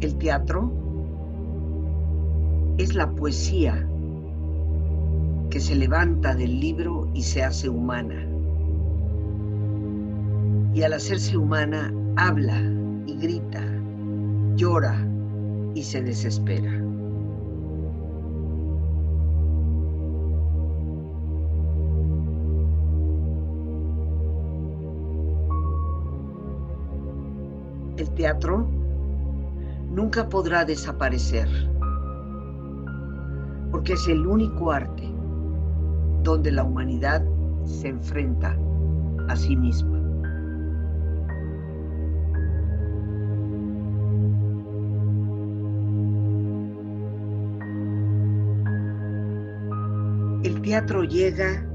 El 0.00 0.16
teatro 0.18 0.70
es 2.76 2.94
la 2.94 3.10
poesía 3.10 3.84
que 5.50 5.58
se 5.58 5.74
levanta 5.74 6.36
del 6.36 6.60
libro 6.60 7.08
y 7.14 7.22
se 7.24 7.42
hace 7.42 7.68
humana. 7.68 8.24
Y 10.72 10.82
al 10.82 10.92
hacerse 10.92 11.36
humana, 11.36 11.92
habla 12.14 12.60
y 13.06 13.16
grita, 13.16 13.64
llora 14.54 15.04
y 15.74 15.82
se 15.82 16.00
desespera. 16.00 16.70
El 27.96 28.08
teatro 28.10 28.77
nunca 30.08 30.26
podrá 30.26 30.64
desaparecer, 30.64 31.46
porque 33.70 33.92
es 33.92 34.08
el 34.08 34.26
único 34.26 34.72
arte 34.72 35.06
donde 36.22 36.50
la 36.50 36.64
humanidad 36.64 37.22
se 37.66 37.88
enfrenta 37.88 38.56
a 39.28 39.36
sí 39.36 39.54
misma. 39.54 39.98
El 50.42 50.62
teatro 50.62 51.04
llega 51.04 51.68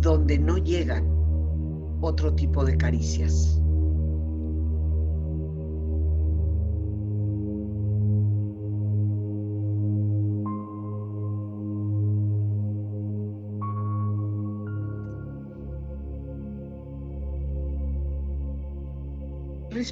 donde 0.00 0.36
no 0.36 0.58
llegan 0.58 1.06
otro 2.00 2.34
tipo 2.34 2.64
de 2.64 2.76
caricias. 2.76 3.63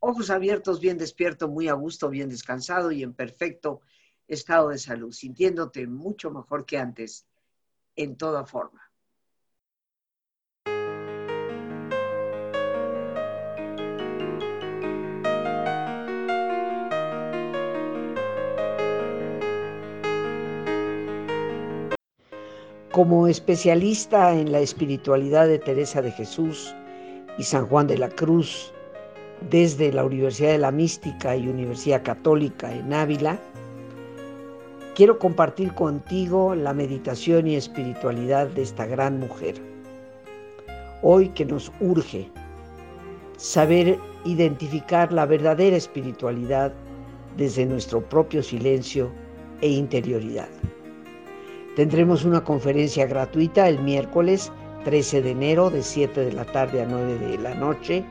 ojos 0.00 0.30
abiertos, 0.30 0.80
bien 0.80 0.98
despierto, 0.98 1.48
muy 1.48 1.68
a 1.68 1.74
gusto, 1.74 2.08
bien 2.08 2.28
descansado 2.28 2.92
y 2.92 3.02
en 3.02 3.12
perfecto 3.12 3.80
estado 4.28 4.70
de 4.70 4.78
salud, 4.78 5.12
sintiéndote 5.12 5.86
mucho 5.86 6.30
mejor 6.30 6.66
que 6.66 6.78
antes 6.78 7.26
en 7.94 8.16
toda 8.16 8.44
forma. 8.44 8.82
Como 22.92 23.28
especialista 23.28 24.32
en 24.32 24.52
la 24.52 24.60
espiritualidad 24.60 25.46
de 25.46 25.58
Teresa 25.58 26.00
de 26.00 26.12
Jesús 26.12 26.74
y 27.36 27.42
San 27.42 27.66
Juan 27.66 27.86
de 27.86 27.98
la 27.98 28.08
Cruz, 28.08 28.72
desde 29.50 29.92
la 29.92 30.04
Universidad 30.04 30.52
de 30.52 30.58
la 30.58 30.72
Mística 30.72 31.36
y 31.36 31.48
Universidad 31.48 32.02
Católica 32.02 32.72
en 32.72 32.92
Ávila, 32.92 33.38
quiero 34.94 35.18
compartir 35.18 35.72
contigo 35.74 36.54
la 36.54 36.72
meditación 36.72 37.46
y 37.46 37.56
espiritualidad 37.56 38.48
de 38.48 38.62
esta 38.62 38.86
gran 38.86 39.20
mujer. 39.20 39.54
Hoy 41.02 41.28
que 41.28 41.44
nos 41.44 41.70
urge 41.80 42.28
saber 43.36 43.98
identificar 44.24 45.12
la 45.12 45.26
verdadera 45.26 45.76
espiritualidad 45.76 46.72
desde 47.36 47.66
nuestro 47.66 48.00
propio 48.00 48.42
silencio 48.42 49.10
e 49.60 49.68
interioridad. 49.68 50.48
Tendremos 51.76 52.24
una 52.24 52.42
conferencia 52.42 53.06
gratuita 53.06 53.68
el 53.68 53.78
miércoles 53.80 54.50
13 54.84 55.20
de 55.20 55.30
enero 55.32 55.68
de 55.68 55.82
7 55.82 56.24
de 56.24 56.32
la 56.32 56.46
tarde 56.46 56.80
a 56.80 56.86
9 56.86 57.18
de 57.18 57.38
la 57.38 57.54
noche 57.54 58.04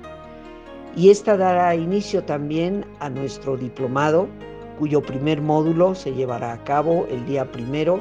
y 0.96 1.10
esta 1.10 1.36
dará 1.36 1.76
inicio 1.76 2.24
también 2.24 2.86
a 3.00 3.10
nuestro 3.10 3.58
diplomado, 3.58 4.28
cuyo 4.80 5.02
primer 5.02 5.42
módulo 5.42 5.94
se 5.94 6.14
llevará 6.14 6.54
a 6.54 6.64
cabo 6.64 7.06
el 7.10 7.26
día 7.26 7.52
primero, 7.52 8.00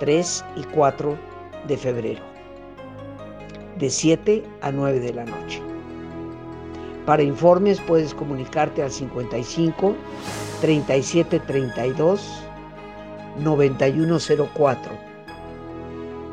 3 0.00 0.44
y 0.56 0.62
4 0.64 1.16
de 1.66 1.76
febrero, 1.76 2.22
de 3.78 3.88
7 3.88 4.42
a 4.60 4.70
9 4.70 5.00
de 5.00 5.14
la 5.14 5.24
noche. 5.24 5.62
Para 7.06 7.22
informes 7.22 7.80
puedes 7.80 8.14
comunicarte 8.14 8.82
al 8.82 8.90
55 8.90 9.94
37 10.60 11.40
32 11.40 12.42
9104, 13.40 14.92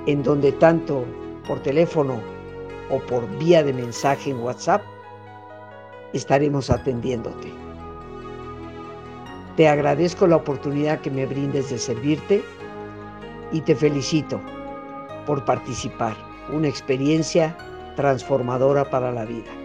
en 0.08 0.24
donde 0.24 0.52
tanto 0.54 1.06
por 1.48 1.62
teléfono 1.62 2.20
o 2.90 3.00
por 3.00 3.28
vía 3.38 3.64
de 3.64 3.74
mensaje 3.74 4.32
en 4.32 4.40
WhatsApp 4.40 4.82
estaremos 6.14 6.70
atendiéndote. 6.70 7.52
Te 9.56 9.68
agradezco 9.68 10.28
la 10.28 10.38
oportunidad 10.38 11.02
que 11.02 11.12
me 11.12 11.26
brindes 11.26 11.70
de 11.70 11.78
servirte 11.78 12.44
y 13.52 13.62
te 13.62 13.76
felicito 13.76 14.42
por 15.26 15.46
participar, 15.46 16.16
una 16.52 16.68
experiencia 16.68 17.56
transformadora 17.96 18.90
para 18.90 19.12
la 19.12 19.26
vida. 19.26 19.61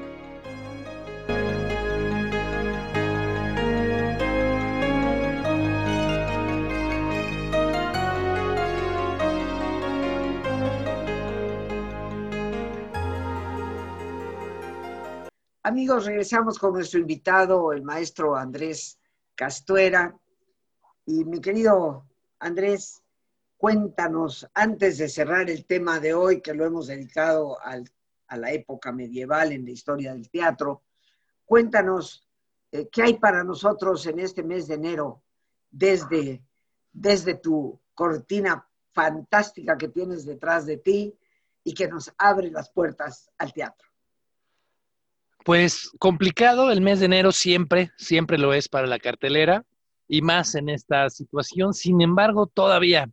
Amigos, 15.87 16.07
regresamos 16.07 16.59
con 16.59 16.73
nuestro 16.73 16.99
invitado, 16.99 17.73
el 17.73 17.83
maestro 17.83 18.35
Andrés 18.35 18.99
Castuera. 19.37 20.19
Y 21.05 21.25
mi 21.25 21.41
querido 21.41 22.05
Andrés, 22.41 23.05
cuéntanos, 23.57 24.51
antes 24.53 24.99
de 24.99 25.09
cerrar 25.09 25.49
el 25.49 25.65
tema 25.65 26.01
de 26.01 26.13
hoy, 26.13 26.41
que 26.41 26.55
lo 26.55 26.65
hemos 26.65 26.89
dedicado 26.89 27.57
a 27.63 28.37
la 28.37 28.51
época 28.51 28.91
medieval 28.91 29.53
en 29.53 29.65
la 29.65 29.71
historia 29.71 30.13
del 30.13 30.29
teatro, 30.29 30.83
cuéntanos 31.45 32.27
eh, 32.73 32.89
qué 32.91 33.05
hay 33.05 33.15
para 33.21 33.45
nosotros 33.45 34.05
en 34.07 34.19
este 34.19 34.43
mes 34.43 34.67
de 34.67 34.75
enero 34.75 35.23
desde, 35.71 36.43
desde 36.93 37.35
tu 37.35 37.79
cortina 37.95 38.69
fantástica 38.91 39.79
que 39.79 39.87
tienes 39.87 40.27
detrás 40.27 40.67
de 40.67 40.79
ti 40.79 41.17
y 41.63 41.73
que 41.73 41.87
nos 41.87 42.13
abre 42.19 42.51
las 42.51 42.71
puertas 42.71 43.31
al 43.39 43.53
teatro. 43.53 43.87
Pues 45.47 45.93
complicado, 46.01 46.73
el 46.73 46.81
mes 46.81 46.99
de 46.99 47.07
enero 47.07 47.31
siempre, 47.31 47.93
siempre 47.97 48.37
lo 48.37 48.53
es 48.53 48.69
para 48.69 48.89
la 48.89 48.99
cartelera 48.99 49.65
y 50.09 50.21
más 50.21 50.57
en 50.57 50.69
esta 50.69 51.09
situación. 51.09 51.73
Sin 51.73 52.01
embargo, 52.01 52.49
todavía, 52.49 53.09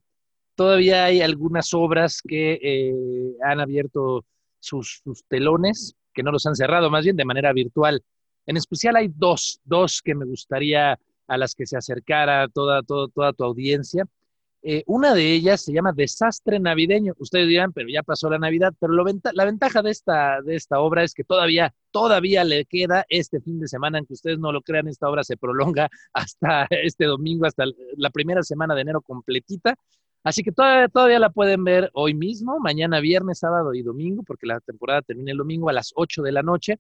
todavía 0.56 1.06
hay 1.06 1.22
algunas 1.22 1.76
obras 1.76 2.24
que 2.28 2.54
eh, 2.60 3.36
han 3.44 3.60
abierto 3.60 4.26
sus, 4.60 5.04
telones, 5.28 5.96
que 6.12 6.24
no 6.24 6.32
los 6.32 6.48
han 6.48 6.56
cerrado, 6.56 6.90
más 6.90 7.04
bien 7.04 7.16
de 7.16 7.24
manera 7.24 7.54
virtual. 7.54 8.04
En 8.48 8.58
especial 8.58 8.96
hay 8.96 9.12
dos, 9.14 9.62
dos 9.64 10.02
que 10.02 10.16
me 10.16 10.26
gustaría 10.26 11.00
a 11.28 11.38
las 11.38 11.54
que 11.54 11.68
se 11.68 11.78
acercara 11.78 12.48
toda, 12.48 12.82
toda, 12.82 13.10
toda 13.10 13.34
tu 13.34 13.44
audiencia. 13.44 14.08
Eh, 14.66 14.82
una 14.88 15.14
de 15.14 15.34
ellas 15.34 15.62
se 15.62 15.74
llama 15.74 15.92
Desastre 15.92 16.58
Navideño. 16.58 17.14
Ustedes 17.18 17.50
dirán, 17.50 17.74
pero 17.74 17.90
ya 17.90 18.02
pasó 18.02 18.30
la 18.30 18.40
Navidad, 18.40 18.74
pero 18.80 18.94
la 18.94 19.46
ventaja 19.46 19.82
de 19.82 19.92
esta, 19.92 20.42
de 20.42 20.56
esta 20.56 20.80
obra 20.80 21.04
es 21.04 21.14
que 21.14 21.26
todavía, 21.26 21.76
todavía 21.92 22.46
le 22.46 22.64
queda 22.64 23.06
este 23.10 23.42
fin 23.42 23.60
de 23.60 23.68
semana, 23.68 23.98
aunque 23.98 24.14
ustedes 24.14 24.40
no 24.40 24.54
lo 24.54 24.62
crean, 24.62 24.88
esta 24.88 25.10
obra 25.10 25.26
se 25.26 25.36
prolonga 25.36 25.90
hasta 26.14 26.66
este 26.70 27.04
domingo, 27.06 27.46
hasta 27.46 27.66
la 27.98 28.10
primera 28.10 28.42
semana 28.42 28.74
de 28.74 28.82
enero 28.82 29.02
completita. 29.02 29.76
Así 30.24 30.44
que 30.44 30.54
todavía, 30.54 30.88
todavía 30.88 31.20
la 31.20 31.30
pueden 31.30 31.66
ver 31.66 31.92
hoy 31.94 32.14
mismo, 32.14 32.58
mañana 32.62 33.02
viernes, 33.02 33.40
sábado 33.40 33.74
y 33.74 33.82
domingo, 33.82 34.24
porque 34.24 34.48
la 34.48 34.62
temporada 34.62 35.02
termina 35.02 35.32
el 35.34 35.38
domingo 35.38 35.68
a 35.68 35.74
las 35.74 35.92
8 35.96 36.22
de 36.22 36.32
la 36.32 36.42
noche. 36.42 36.80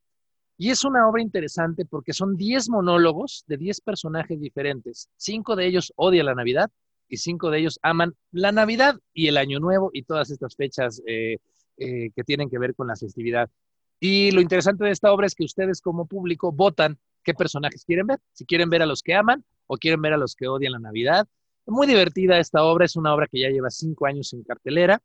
Y 0.57 0.69
es 0.69 0.85
una 0.85 1.05
obra 1.09 1.21
interesante 1.21 1.83
porque 1.83 2.13
son 2.13 2.37
10 2.37 2.69
monólogos 2.69 3.43
de 3.47 3.57
10 3.57 3.81
personajes 3.81 4.39
diferentes. 4.39 5.09
Cinco 5.17 5.57
de 5.57 5.65
ellos 5.65 5.91
odian 5.97 6.27
la 6.27 6.35
Navidad, 6.35 6.71
y 7.13 7.17
cinco 7.17 7.51
de 7.51 7.59
ellos 7.59 7.79
aman 7.83 8.15
la 8.31 8.51
Navidad 8.51 8.99
y 9.13 9.27
el 9.27 9.37
Año 9.37 9.59
Nuevo 9.59 9.91
y 9.93 10.01
todas 10.01 10.31
estas 10.31 10.55
fechas 10.55 10.99
eh, 11.05 11.37
eh, 11.77 12.09
que 12.15 12.23
tienen 12.23 12.49
que 12.49 12.57
ver 12.57 12.73
con 12.73 12.87
la 12.87 12.95
festividad. 12.95 13.51
Y 13.99 14.31
lo 14.31 14.41
interesante 14.41 14.83
de 14.83 14.89
esta 14.89 15.13
obra 15.13 15.27
es 15.27 15.35
que 15.35 15.43
ustedes 15.43 15.79
como 15.79 16.07
público 16.07 16.51
votan 16.51 16.97
qué 17.23 17.35
personajes 17.35 17.85
quieren 17.85 18.07
ver, 18.07 18.19
si 18.31 18.45
quieren 18.45 18.71
ver 18.71 18.81
a 18.81 18.87
los 18.87 19.03
que 19.03 19.13
aman 19.13 19.45
o 19.67 19.77
quieren 19.77 20.01
ver 20.01 20.13
a 20.13 20.17
los 20.17 20.35
que 20.35 20.47
odian 20.47 20.71
la 20.71 20.79
Navidad. 20.79 21.27
Muy 21.67 21.85
divertida 21.85 22.39
esta 22.39 22.63
obra, 22.63 22.85
es 22.85 22.95
una 22.95 23.13
obra 23.13 23.27
que 23.27 23.39
ya 23.39 23.49
lleva 23.49 23.69
cinco 23.69 24.07
años 24.07 24.33
en 24.33 24.41
cartelera. 24.41 24.99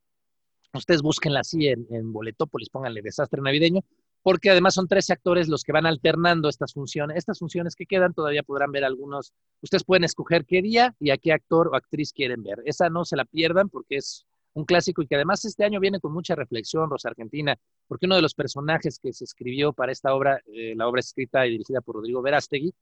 Ustedes 0.73 1.03
búsquenla 1.03 1.41
así 1.41 1.67
en, 1.67 1.85
en 1.91 2.11
Boletópolis, 2.11 2.69
pónganle 2.69 3.03
Desastre 3.03 3.39
Navideño 3.39 3.83
porque 4.21 4.49
además 4.49 4.73
son 4.73 4.87
tres 4.87 5.09
actores 5.09 5.47
los 5.47 5.63
que 5.63 5.71
van 5.71 5.85
alternando 5.85 6.49
estas 6.49 6.73
funciones. 6.73 7.17
Estas 7.17 7.39
funciones 7.39 7.75
que 7.75 7.85
quedan 7.85 8.13
todavía 8.13 8.43
podrán 8.43 8.71
ver 8.71 8.83
algunos. 8.83 9.33
Ustedes 9.61 9.83
pueden 9.83 10.03
escoger 10.03 10.45
qué 10.45 10.61
día 10.61 10.95
y 10.99 11.11
a 11.11 11.17
qué 11.17 11.31
actor 11.31 11.69
o 11.69 11.75
actriz 11.75 12.11
quieren 12.13 12.43
ver. 12.43 12.61
Esa 12.65 12.89
no 12.89 13.05
se 13.05 13.15
la 13.15 13.25
pierdan 13.25 13.69
porque 13.69 13.97
es 13.97 14.25
un 14.53 14.65
clásico 14.65 15.01
y 15.01 15.07
que 15.07 15.15
además 15.15 15.45
este 15.45 15.63
año 15.63 15.79
viene 15.79 15.99
con 15.99 16.11
mucha 16.11 16.35
reflexión, 16.35 16.89
Rosa 16.89 17.09
Argentina, 17.09 17.55
porque 17.87 18.07
uno 18.07 18.15
de 18.15 18.21
los 18.21 18.33
personajes 18.33 18.99
que 18.99 19.13
se 19.13 19.23
escribió 19.23 19.73
para 19.73 19.91
esta 19.91 20.13
obra, 20.13 20.41
eh, 20.47 20.73
la 20.75 20.87
obra 20.87 20.99
escrita 20.99 21.45
y 21.47 21.51
dirigida 21.51 21.81
por 21.81 21.95
Rodrigo 21.95 22.21
Verástegui, 22.21 22.73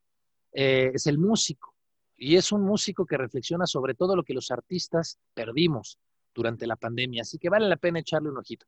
eh, 0.54 0.92
es 0.94 1.08
el 1.08 1.18
músico. 1.18 1.74
Y 2.16 2.36
es 2.36 2.52
un 2.52 2.64
músico 2.64 3.06
que 3.06 3.16
reflexiona 3.16 3.68
sobre 3.68 3.94
todo 3.94 4.16
lo 4.16 4.24
que 4.24 4.34
los 4.34 4.50
artistas 4.50 5.20
perdimos 5.36 6.00
durante 6.34 6.66
la 6.66 6.76
pandemia. 6.76 7.22
Así 7.22 7.38
que 7.38 7.50
vale 7.50 7.70
la 7.70 7.78
pena 7.78 8.00
echarle 8.00 8.30
un 8.30 8.38
ojito. 8.38 8.66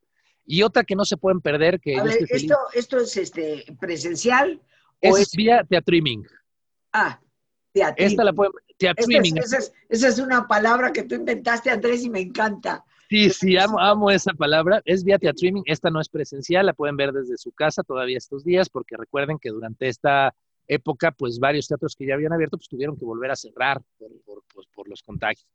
Y 0.51 0.63
otra 0.63 0.83
que 0.83 0.95
no 0.95 1.05
se 1.05 1.15
pueden 1.15 1.41
perder, 1.41 1.79
que... 1.79 1.93
esto, 2.31 2.55
¿Esto 2.73 2.97
es 2.97 3.15
este, 3.17 3.65
presencial? 3.79 4.59
Es, 4.99 5.15
es 5.19 5.31
vía 5.33 5.63
teatriming. 5.63 6.25
Ah, 6.91 7.21
teatriming. 7.71 8.11
Esta 8.11 8.23
la 8.23 8.33
pueden... 8.33 8.53
Teatriming. 8.79 9.37
Esa 9.37 9.59
es, 9.59 9.71
esa 9.89 10.07
es 10.07 10.17
una 10.17 10.47
palabra 10.47 10.91
que 10.91 11.03
tú 11.03 11.13
inventaste, 11.13 11.69
Andrés, 11.69 12.03
y 12.03 12.09
me 12.09 12.21
encanta. 12.21 12.83
Sí, 13.11 13.29
sí, 13.29 13.57
amo, 13.57 13.79
amo 13.79 14.09
esa 14.09 14.33
palabra. 14.33 14.81
Es 14.85 15.03
vía 15.03 15.19
teatriming. 15.19 15.65
Esta 15.67 15.91
no 15.91 16.01
es 16.01 16.09
presencial, 16.09 16.65
la 16.65 16.73
pueden 16.73 16.97
ver 16.97 17.11
desde 17.11 17.37
su 17.37 17.51
casa 17.51 17.83
todavía 17.83 18.17
estos 18.17 18.43
días, 18.43 18.69
porque 18.69 18.97
recuerden 18.97 19.37
que 19.37 19.49
durante 19.49 19.87
esta 19.87 20.33
época, 20.65 21.11
pues 21.11 21.37
varios 21.37 21.67
teatros 21.67 21.95
que 21.95 22.07
ya 22.07 22.15
habían 22.15 22.33
abierto, 22.33 22.57
pues 22.57 22.69
tuvieron 22.69 22.97
que 22.97 23.05
volver 23.05 23.29
a 23.29 23.35
cerrar 23.35 23.83
por, 23.99 24.09
por, 24.25 24.43
pues, 24.51 24.65
por 24.73 24.89
los 24.89 25.03
contagios. 25.03 25.45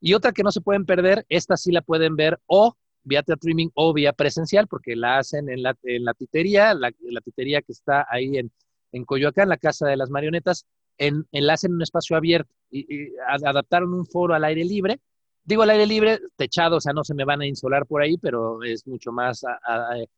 Y 0.00 0.14
otra 0.14 0.32
que 0.32 0.42
no 0.42 0.52
se 0.52 0.62
pueden 0.62 0.86
perder, 0.86 1.26
esta 1.28 1.58
sí 1.58 1.70
la 1.70 1.82
pueden 1.82 2.16
ver 2.16 2.40
o 2.46 2.78
vía 3.04 3.24
streaming 3.26 3.68
o 3.74 3.92
vía 3.92 4.12
presencial, 4.12 4.66
porque 4.68 4.96
la 4.96 5.18
hacen 5.18 5.48
en 5.48 5.62
la, 5.62 5.74
titería, 6.14 6.74
la, 6.74 6.92
titería 7.24 7.62
que 7.62 7.72
está 7.72 8.06
ahí 8.10 8.38
en, 8.38 8.52
en 8.92 9.04
Coyoacán, 9.04 9.48
la 9.48 9.56
Casa 9.56 9.86
de 9.86 9.96
las 9.96 10.10
Marionetas, 10.10 10.66
en, 10.98 11.26
la 11.32 11.54
hacen 11.54 11.70
en 11.70 11.76
un 11.76 11.82
espacio 11.82 12.16
abierto 12.16 12.52
y, 12.70 13.12
adaptaron 13.28 13.94
un 13.94 14.06
foro 14.06 14.34
al 14.34 14.44
aire 14.44 14.64
libre. 14.64 15.00
Digo 15.44 15.62
al 15.62 15.70
aire 15.70 15.86
libre, 15.86 16.20
techado, 16.36 16.76
o 16.76 16.80
sea, 16.80 16.92
no 16.92 17.04
se 17.04 17.14
me 17.14 17.24
van 17.24 17.40
a 17.40 17.46
insolar 17.46 17.86
por 17.86 18.02
ahí, 18.02 18.18
pero 18.18 18.62
es 18.62 18.86
mucho 18.86 19.12
más 19.12 19.42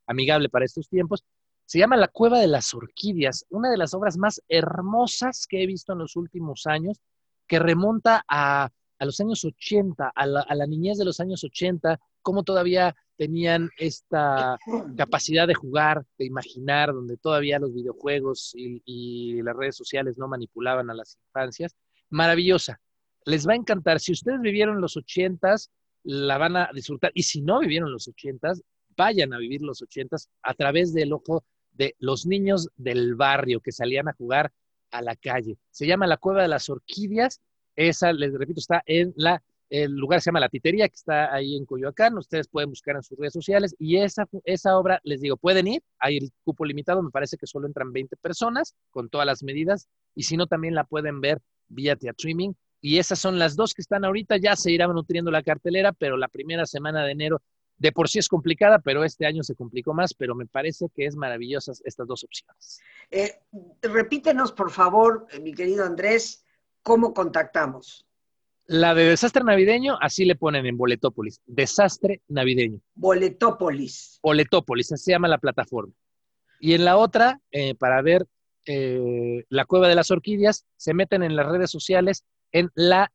amigable 0.07 0.49
para 0.49 0.64
estos 0.64 0.89
tiempos. 0.89 1.22
Se 1.66 1.78
llama 1.78 1.97
La 1.97 2.09
Cueva 2.09 2.41
de 2.41 2.49
las 2.49 2.74
Orquídeas, 2.74 3.47
una 3.51 3.70
de 3.70 3.76
las 3.76 3.95
obras 3.95 4.16
más 4.18 4.43
hermosas 4.49 5.47
que 5.49 5.62
he 5.62 5.66
visto 5.66 5.93
en 5.93 6.01
los 6.01 6.16
últimos 6.16 6.66
años, 6.66 7.01
que 7.47 7.61
remonta 7.61 8.24
a, 8.26 8.70
a 8.99 9.05
los 9.05 9.20
años 9.20 9.45
80, 9.45 10.12
a 10.12 10.26
la, 10.26 10.41
a 10.41 10.55
la, 10.57 10.66
niñez 10.66 10.99
de 10.99 11.05
los 11.05 11.20
años 11.20 11.45
80, 11.45 12.01
cómo 12.23 12.43
todavía 12.43 12.95
tenían 13.16 13.71
esta 13.79 14.59
capacidad 14.97 15.47
de 15.47 15.55
jugar, 15.55 16.05
de 16.18 16.27
imaginar, 16.27 16.93
donde 16.93 17.16
todavía 17.16 17.59
los 17.59 17.75
videojuegos 17.75 18.53
y, 18.57 18.83
y 18.85 19.43
las 19.43 19.57
redes 19.57 19.77
sociales 19.77 20.16
no 20.18 20.29
manipulaban 20.29 20.91
a 20.91 20.95
las 20.95 21.18
infancias. 21.27 21.75
Maravillosa. 22.09 22.81
Les 23.27 23.47
va 23.47 23.53
a 23.53 23.57
encantar. 23.57 24.01
Si 24.01 24.12
ustedes 24.12 24.41
vivieron 24.41 24.81
los 24.81 24.97
80s, 24.97 25.68
la 26.05 26.39
van 26.39 26.57
a 26.57 26.71
disfrutar. 26.73 27.12
Y 27.14 27.25
si 27.25 27.43
no 27.43 27.61
vivieron 27.61 27.93
los 27.93 28.09
80s, 28.09 28.62
vayan 28.97 29.33
a 29.33 29.39
vivir 29.39 29.62
los 29.62 29.83
80s 29.83 30.29
a 30.43 30.55
través 30.55 30.93
del 30.93 31.12
ojo 31.12 31.45
de 31.73 31.95
los 31.99 32.27
niños 32.27 32.68
del 32.77 33.14
barrio 33.14 33.61
que 33.61 33.73
salían 33.73 34.09
a 34.09 34.14
jugar 34.14 34.53
a 34.91 35.03
la 35.03 35.16
calle. 35.16 35.57
Se 35.71 35.87
llama 35.87 36.07
La 36.07 36.16
Cueva 36.16 36.43
de 36.43 36.49
las 36.49 36.68
Orquídeas. 36.68 37.41
Esa, 37.77 38.12
les 38.12 38.33
repito, 38.33 38.61
está 38.61 38.83
en 38.87 39.12
la 39.16 39.43
el 39.71 39.93
lugar 39.97 40.21
se 40.21 40.27
llama 40.27 40.41
La 40.41 40.49
Titería, 40.49 40.89
que 40.89 40.97
está 40.97 41.33
ahí 41.33 41.57
en 41.57 41.64
Coyoacán. 41.64 42.18
Ustedes 42.18 42.49
pueden 42.49 42.71
buscar 42.71 42.97
en 42.97 43.05
sus 43.05 43.16
redes 43.16 43.33
sociales. 43.33 43.75
Y 43.79 43.99
esa, 43.99 44.29
esa 44.45 44.77
obra, 44.77 45.01
les 45.05 45.21
digo, 45.21 45.37
pueden 45.37 45.68
ir. 45.68 45.83
Hay 46.01 46.16
el 46.16 46.31
cupo 46.43 46.64
limitado, 46.64 47.03
me 47.03 47.11
parece 47.11 47.37
que 47.37 47.47
solo 47.47 47.68
entran 47.68 47.93
20 47.93 48.16
personas 48.16 48.75
con 48.91 49.09
todas 49.09 49.27
las 49.27 49.45
medidas. 49.45 49.89
Y 50.16 50.25
si 50.25 50.37
no, 50.37 50.49
también 50.49 50.75
la 50.75 50.85
pueden 50.85 51.21
ver 51.21 51.41
vía 51.68 51.97
streaming. 52.01 52.53
Y 52.81 52.99
esas 52.99 53.21
son 53.21 53.39
las 53.39 53.55
dos 53.55 53.73
que 53.73 53.83
están 53.83 54.05
ahorita. 54.05 54.39
Ya 54.39 54.57
se 54.57 54.73
irá 54.73 54.89
nutriendo 54.89 55.31
la 55.31 55.43
cartelera, 55.43 55.93
pero 55.93 56.16
la 56.16 56.29
primera 56.29 56.66
semana 56.66 57.05
de 57.05 57.12
enero 57.12 57.41
de 57.79 57.93
por 57.93 58.09
sí 58.09 58.18
es 58.18 58.29
complicada, 58.29 58.79
pero 58.81 59.05
este 59.05 59.25
año 59.25 59.43
se 59.45 59.55
complicó 59.55 59.95
más. 59.95 60.14
Pero 60.14 60.35
me 60.35 60.47
parece 60.47 60.89
que 60.93 61.07
es 61.07 61.14
maravillosas 61.14 61.81
estas 61.85 62.09
dos 62.09 62.25
opciones. 62.25 62.81
Eh, 63.09 63.39
repítenos, 63.83 64.51
por 64.51 64.73
favor, 64.73 65.29
mi 65.41 65.55
querido 65.55 65.85
Andrés, 65.85 66.45
cómo 66.83 67.14
contactamos. 67.14 68.05
La 68.73 68.95
de 68.95 69.03
desastre 69.03 69.43
navideño, 69.43 69.99
así 70.01 70.25
le 70.25 70.37
ponen 70.37 70.64
en 70.64 70.77
Boletópolis. 70.77 71.41
Desastre 71.45 72.23
navideño. 72.29 72.79
Boletópolis. 72.95 74.21
Boletópolis, 74.23 74.93
así 74.93 75.07
se 75.07 75.11
llama 75.11 75.27
la 75.27 75.39
plataforma. 75.39 75.93
Y 76.61 76.75
en 76.75 76.85
la 76.85 76.97
otra, 76.97 77.41
eh, 77.51 77.75
para 77.75 78.01
ver 78.01 78.29
eh, 78.66 79.45
la 79.49 79.64
cueva 79.64 79.89
de 79.89 79.97
las 79.97 80.12
orquídeas, 80.12 80.66
se 80.77 80.95
meten 80.95 81.25
en 81.25 81.35
las 81.35 81.49
redes 81.49 81.68
sociales 81.68 82.23
en 82.53 82.71
la 82.77 83.11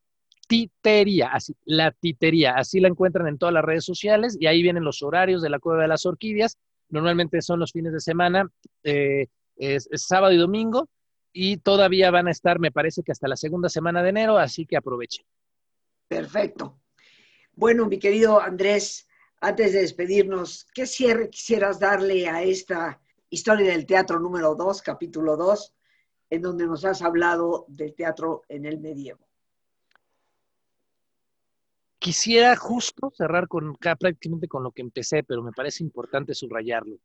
titería, 0.46 1.28
así, 1.28 1.54
la 1.64 1.90
titería, 1.90 2.52
así 2.56 2.78
la 2.78 2.88
encuentran 2.88 3.26
en 3.26 3.38
todas 3.38 3.54
las 3.54 3.64
redes 3.64 3.86
sociales 3.86 4.36
y 4.38 4.48
ahí 4.48 4.60
vienen 4.60 4.84
los 4.84 5.02
horarios 5.02 5.40
de 5.40 5.48
la 5.48 5.58
cueva 5.58 5.80
de 5.80 5.88
las 5.88 6.04
orquídeas. 6.04 6.58
Normalmente 6.90 7.40
son 7.40 7.60
los 7.60 7.72
fines 7.72 7.94
de 7.94 8.00
semana, 8.00 8.46
eh, 8.84 9.28
es, 9.56 9.88
es 9.90 10.02
sábado 10.02 10.34
y 10.34 10.36
domingo, 10.36 10.90
y 11.32 11.56
todavía 11.56 12.10
van 12.10 12.28
a 12.28 12.30
estar, 12.30 12.58
me 12.58 12.72
parece 12.72 13.02
que 13.02 13.12
hasta 13.12 13.26
la 13.26 13.36
segunda 13.36 13.70
semana 13.70 14.02
de 14.02 14.10
enero, 14.10 14.36
así 14.36 14.66
que 14.66 14.76
aprovechen. 14.76 15.24
Perfecto. 16.08 16.80
Bueno, 17.54 17.86
mi 17.86 17.98
querido 17.98 18.40
Andrés, 18.40 19.08
antes 19.40 19.72
de 19.72 19.80
despedirnos, 19.80 20.66
¿qué 20.74 20.86
cierre 20.86 21.30
quisieras 21.30 21.80
darle 21.80 22.28
a 22.28 22.42
esta 22.42 23.00
historia 23.28 23.70
del 23.70 23.86
teatro 23.86 24.20
número 24.20 24.54
2, 24.54 24.82
capítulo 24.82 25.36
2, 25.36 25.74
en 26.30 26.42
donde 26.42 26.66
nos 26.66 26.84
has 26.84 27.02
hablado 27.02 27.64
del 27.68 27.94
teatro 27.94 28.42
en 28.48 28.66
el 28.66 28.78
medievo? 28.78 29.26
Quisiera 31.98 32.54
justo 32.56 33.10
cerrar 33.16 33.48
con 33.48 33.74
prácticamente 33.74 34.46
con 34.46 34.62
lo 34.62 34.70
que 34.70 34.82
empecé, 34.82 35.24
pero 35.24 35.42
me 35.42 35.52
parece 35.52 35.82
importante 35.82 36.34
subrayarlo. 36.34 36.98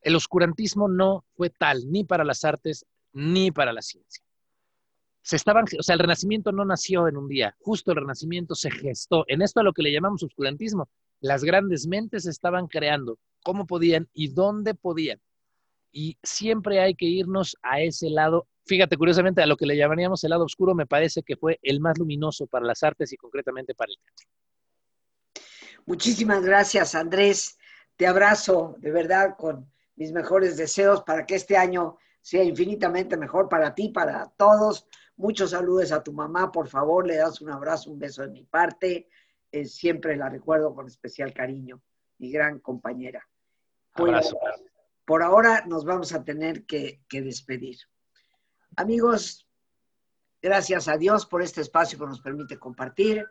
El 0.00 0.16
oscurantismo 0.16 0.88
no 0.88 1.24
fue 1.36 1.50
tal 1.50 1.88
ni 1.90 2.04
para 2.04 2.24
las 2.24 2.44
artes 2.44 2.86
ni 3.12 3.52
para 3.52 3.72
la 3.72 3.82
ciencia 3.82 4.24
se 5.22 5.36
estaban, 5.36 5.64
o 5.78 5.82
sea, 5.82 5.94
el 5.94 6.00
renacimiento 6.00 6.52
no 6.52 6.64
nació 6.64 7.06
en 7.08 7.16
un 7.16 7.28
día, 7.28 7.54
justo 7.60 7.92
el 7.92 7.98
renacimiento 7.98 8.54
se 8.54 8.70
gestó. 8.70 9.24
En 9.28 9.42
esto 9.42 9.60
a 9.60 9.62
lo 9.62 9.72
que 9.72 9.82
le 9.82 9.92
llamamos 9.92 10.22
oscurantismo, 10.22 10.88
las 11.20 11.44
grandes 11.44 11.86
mentes 11.86 12.26
estaban 12.26 12.66
creando 12.66 13.18
cómo 13.42 13.66
podían 13.66 14.08
y 14.14 14.28
dónde 14.28 14.74
podían. 14.74 15.20
Y 15.92 16.16
siempre 16.22 16.80
hay 16.80 16.94
que 16.94 17.06
irnos 17.06 17.56
a 17.62 17.80
ese 17.80 18.08
lado. 18.10 18.46
Fíjate, 18.64 18.96
curiosamente, 18.96 19.42
a 19.42 19.46
lo 19.46 19.56
que 19.56 19.66
le 19.66 19.76
llamaríamos 19.76 20.22
el 20.24 20.30
lado 20.30 20.44
oscuro, 20.44 20.74
me 20.74 20.86
parece 20.86 21.22
que 21.22 21.36
fue 21.36 21.58
el 21.62 21.80
más 21.80 21.98
luminoso 21.98 22.46
para 22.46 22.64
las 22.64 22.82
artes 22.82 23.12
y 23.12 23.16
concretamente 23.16 23.74
para 23.74 23.90
el 23.90 23.98
teatro. 23.98 24.26
Muchísimas 25.86 26.44
gracias, 26.44 26.94
Andrés. 26.94 27.58
Te 27.96 28.06
abrazo 28.06 28.76
de 28.78 28.92
verdad 28.92 29.36
con 29.36 29.70
mis 29.96 30.12
mejores 30.12 30.56
deseos 30.56 31.02
para 31.02 31.26
que 31.26 31.34
este 31.34 31.56
año 31.56 31.98
sea 32.22 32.44
infinitamente 32.44 33.16
mejor 33.16 33.48
para 33.48 33.74
ti, 33.74 33.88
para 33.88 34.30
todos, 34.36 34.86
Muchos 35.20 35.50
saludos 35.50 35.92
a 35.92 36.02
tu 36.02 36.14
mamá, 36.14 36.50
por 36.50 36.66
favor, 36.66 37.06
le 37.06 37.16
das 37.16 37.42
un 37.42 37.50
abrazo, 37.50 37.90
un 37.90 37.98
beso 37.98 38.22
de 38.22 38.28
mi 38.28 38.42
parte. 38.42 39.06
Eh, 39.52 39.66
siempre 39.66 40.16
la 40.16 40.30
recuerdo 40.30 40.74
con 40.74 40.86
especial 40.86 41.34
cariño, 41.34 41.82
mi 42.16 42.32
gran 42.32 42.58
compañera. 42.58 43.28
Abrazo. 43.92 44.38
Por, 44.40 44.50
por 45.04 45.22
ahora 45.22 45.62
nos 45.66 45.84
vamos 45.84 46.14
a 46.14 46.24
tener 46.24 46.64
que, 46.64 47.02
que 47.06 47.20
despedir. 47.20 47.76
Amigos, 48.76 49.46
gracias 50.40 50.88
a 50.88 50.96
Dios 50.96 51.26
por 51.26 51.42
este 51.42 51.60
espacio 51.60 51.98
que 51.98 52.06
nos 52.06 52.22
permite 52.22 52.58
compartir. 52.58 53.26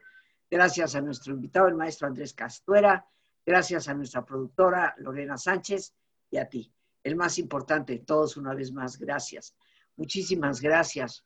Gracias 0.48 0.94
a 0.94 1.02
nuestro 1.02 1.34
invitado, 1.34 1.70
el 1.70 1.76
maestro 1.76 2.06
Andrés 2.06 2.36
Castuera. 2.36 3.04
Gracias 3.44 3.88
a 3.88 3.96
nuestra 3.96 4.24
productora 4.24 4.94
Lorena 5.00 5.40
Sánchez 5.40 5.96
y 6.30 6.38
a 6.38 6.48
ti. 6.48 6.72
El 7.04 7.16
más 7.16 7.40
importante 7.40 7.94
de 7.94 8.06
todos, 8.06 8.38
una 8.38 8.54
vez 8.54 8.72
más, 8.72 9.00
gracias. 9.00 9.56
Muchísimas 9.96 10.62
gracias 10.62 11.26